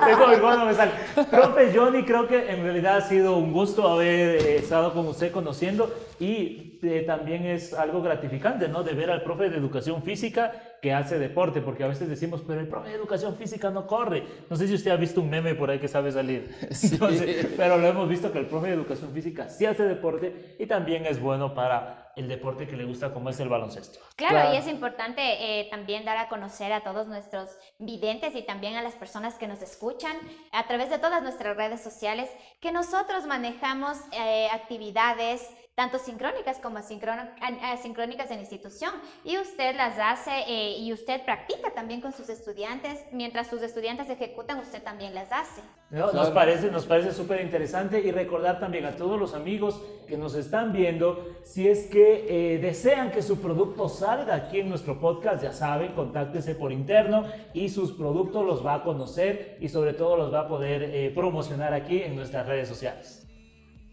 yo 0.00 0.06
tengo 0.06 0.26
mi 0.58 0.66
me 0.66 0.74
sale. 0.74 0.92
Profe 1.30 1.72
Johnny, 1.74 2.04
creo 2.04 2.28
que 2.28 2.50
en 2.50 2.62
realidad 2.62 2.98
ha 2.98 3.00
sido 3.00 3.36
un 3.36 3.52
gusto 3.52 3.88
haber 3.88 4.42
eh, 4.44 4.56
estado 4.56 4.92
con 4.92 5.06
usted 5.06 5.32
conociendo 5.32 5.90
y 6.20 6.78
eh, 6.82 7.04
también 7.06 7.46
es 7.46 7.72
algo 7.72 8.02
gratificante, 8.02 8.68
¿no? 8.68 8.82
De 8.82 8.92
ver 8.92 9.10
al 9.10 9.22
profe 9.22 9.48
de 9.48 9.56
educación 9.56 10.02
física 10.02 10.52
que 10.86 10.92
hace 10.92 11.18
deporte, 11.18 11.60
porque 11.62 11.82
a 11.82 11.88
veces 11.88 12.08
decimos, 12.08 12.44
pero 12.46 12.60
el 12.60 12.68
profe 12.68 12.90
de 12.90 12.94
educación 12.94 13.36
física 13.36 13.70
no 13.70 13.88
corre. 13.88 14.22
No 14.48 14.54
sé 14.54 14.68
si 14.68 14.74
usted 14.74 14.92
ha 14.92 14.96
visto 14.96 15.20
un 15.20 15.28
meme 15.28 15.56
por 15.56 15.68
ahí 15.68 15.80
que 15.80 15.88
sabe 15.88 16.12
salir. 16.12 16.54
Sí. 16.70 16.90
Entonces, 16.92 17.48
pero 17.56 17.76
lo 17.78 17.88
hemos 17.88 18.08
visto 18.08 18.30
que 18.30 18.38
el 18.38 18.46
profe 18.46 18.68
de 18.68 18.74
educación 18.74 19.10
física 19.12 19.48
sí 19.48 19.66
hace 19.66 19.82
deporte 19.82 20.54
y 20.60 20.66
también 20.66 21.04
es 21.06 21.20
bueno 21.20 21.54
para 21.54 22.12
el 22.14 22.28
deporte 22.28 22.68
que 22.68 22.76
le 22.76 22.84
gusta 22.84 23.12
como 23.12 23.30
es 23.30 23.40
el 23.40 23.48
baloncesto. 23.48 23.98
Claro, 24.14 24.34
Claro. 24.36 24.54
y 24.54 24.58
es 24.58 24.68
importante 24.68 25.20
eh, 25.22 25.66
también 25.70 26.04
dar 26.04 26.18
a 26.18 26.28
conocer 26.28 26.72
a 26.72 26.82
todos 26.84 27.08
nuestros 27.08 27.50
videntes 27.80 28.36
y 28.36 28.42
también 28.42 28.76
a 28.76 28.82
las 28.82 28.94
personas 28.94 29.34
que 29.34 29.48
nos 29.48 29.62
escuchan 29.62 30.16
a 30.52 30.68
través 30.68 30.88
de 30.88 30.98
todas 31.00 31.20
nuestras 31.22 31.56
redes 31.56 31.80
sociales 31.82 32.30
que 32.60 32.70
nosotros 32.70 33.26
manejamos 33.26 33.98
eh, 34.12 34.46
actividades 34.52 35.42
tanto 35.76 35.98
sincrónicas 35.98 36.58
como 36.58 36.78
asincrónicas 36.78 38.30
en 38.30 38.40
institución 38.40 38.92
y 39.24 39.36
usted 39.36 39.76
las 39.76 39.98
hace 39.98 40.30
eh, 40.48 40.78
y 40.78 40.90
usted 40.90 41.22
practica 41.22 41.74
también 41.74 42.00
con 42.00 42.14
sus 42.14 42.30
estudiantes 42.30 43.04
mientras 43.12 43.48
sus 43.48 43.60
estudiantes 43.60 44.08
ejecutan 44.08 44.58
usted 44.58 44.82
también 44.82 45.14
las 45.14 45.30
hace. 45.30 45.60
No, 45.90 46.12
Nos 46.12 46.30
parece, 46.30 46.70
nos 46.70 46.86
parece 46.86 47.12
súper 47.12 47.42
interesante 47.42 48.00
y 48.00 48.10
recordar 48.10 48.58
también 48.58 48.86
a 48.86 48.96
todos 48.96 49.20
los 49.20 49.34
amigos 49.34 49.82
que 50.08 50.16
nos 50.16 50.34
están 50.34 50.72
viendo, 50.72 51.36
si 51.44 51.68
es 51.68 51.88
que 51.88 52.54
eh, 52.54 52.58
desean 52.58 53.10
que 53.10 53.20
su 53.20 53.42
producto 53.42 53.90
salga 53.90 54.34
aquí 54.34 54.60
en 54.60 54.70
nuestro 54.70 54.98
podcast, 54.98 55.42
ya 55.42 55.52
saben, 55.52 55.92
contáctese 55.92 56.54
por 56.54 56.72
interno 56.72 57.26
y 57.52 57.68
sus 57.68 57.92
productos 57.92 58.46
los 58.46 58.64
va 58.64 58.76
a 58.76 58.82
conocer 58.82 59.58
y 59.60 59.68
sobre 59.68 59.92
todo 59.92 60.16
los 60.16 60.32
va 60.32 60.40
a 60.40 60.48
poder 60.48 60.84
eh, 60.84 61.12
promocionar 61.14 61.74
aquí 61.74 62.00
en 62.00 62.16
nuestras 62.16 62.46
redes 62.46 62.66
sociales. 62.66 63.28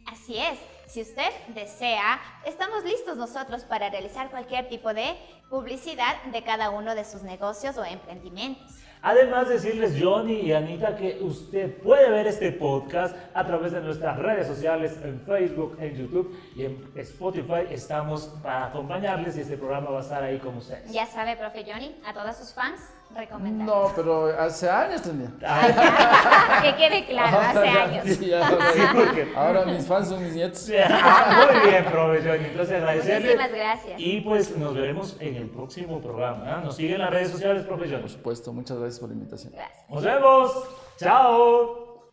Así 0.05 0.37
es, 0.37 0.59
si 0.87 1.01
usted 1.01 1.29
desea, 1.49 2.21
estamos 2.45 2.83
listos 2.83 3.17
nosotros 3.17 3.63
para 3.63 3.89
realizar 3.89 4.29
cualquier 4.29 4.67
tipo 4.69 4.93
de 4.93 5.15
publicidad 5.49 6.21
de 6.31 6.43
cada 6.43 6.69
uno 6.69 6.95
de 6.95 7.05
sus 7.05 7.23
negocios 7.23 7.77
o 7.77 7.85
emprendimientos. 7.85 8.83
Además, 9.05 9.49
decirles, 9.49 10.01
Johnny 10.01 10.35
y 10.35 10.53
Anita, 10.53 10.95
que 10.95 11.19
usted 11.21 11.75
puede 11.79 12.09
ver 12.09 12.25
este 12.25 12.53
podcast 12.53 13.13
a 13.33 13.45
través 13.45 13.73
de 13.73 13.81
nuestras 13.81 14.17
redes 14.17 14.47
sociales, 14.47 14.97
en 15.03 15.19
Facebook, 15.25 15.75
en 15.81 15.93
YouTube 15.93 16.33
y 16.55 16.63
en 16.63 16.89
Spotify. 16.95 17.67
Estamos 17.69 18.27
para 18.41 18.67
acompañarles 18.67 19.35
y 19.35 19.41
este 19.41 19.57
programa 19.57 19.89
va 19.89 19.99
a 19.99 20.03
estar 20.03 20.23
ahí 20.23 20.39
con 20.39 20.55
ustedes. 20.55 20.89
Ya 20.89 21.05
sabe, 21.05 21.35
profe 21.35 21.65
Johnny, 21.69 21.93
a 22.05 22.13
todos 22.13 22.37
sus 22.37 22.53
fans, 22.53 22.79
recomendar. 23.15 23.67
No, 23.67 23.91
pero 23.95 24.27
hace 24.39 24.69
años 24.69 25.01
tenía. 25.01 25.27
que 26.61 26.75
quede 26.75 27.05
claro, 27.05 27.39
hace 27.39 27.67
años. 27.69 28.05
Sí, 28.05 28.25
ya, 28.27 28.47
Sí, 28.49 28.81
porque- 28.93 29.33
Ahora 29.35 29.65
mis 29.65 29.85
fans 29.85 30.09
son 30.09 30.23
mis 30.23 30.33
nietos. 30.33 30.69
Ah, 30.85 31.47
Muy 31.51 31.69
bien, 31.71 31.85
profe 31.85 32.19
Johnny. 32.27 32.45
Entonces 32.49 32.75
agradecerle. 32.75 33.19
Muchísimas 33.35 33.51
gracias. 33.51 33.99
Y 33.99 34.21
pues 34.21 34.57
nos 34.57 34.73
veremos 34.73 35.17
en 35.19 35.35
el 35.35 35.49
próximo 35.49 36.01
programa. 36.01 36.43
¿ah? 36.47 36.61
Nos 36.63 36.75
siguen 36.75 36.95
en 36.95 37.01
las 37.01 37.09
redes 37.11 37.29
sociales, 37.31 37.63
profe 37.65 37.85
Johnny. 37.87 38.01
Por 38.01 38.09
supuesto, 38.09 38.53
muchas 38.53 38.77
gracias 38.77 38.99
por 38.99 39.09
la 39.09 39.15
invitación. 39.15 39.53
Gracias. 39.53 39.89
Nos 39.89 40.03
vemos. 40.03 40.51
Chao. 40.97 42.11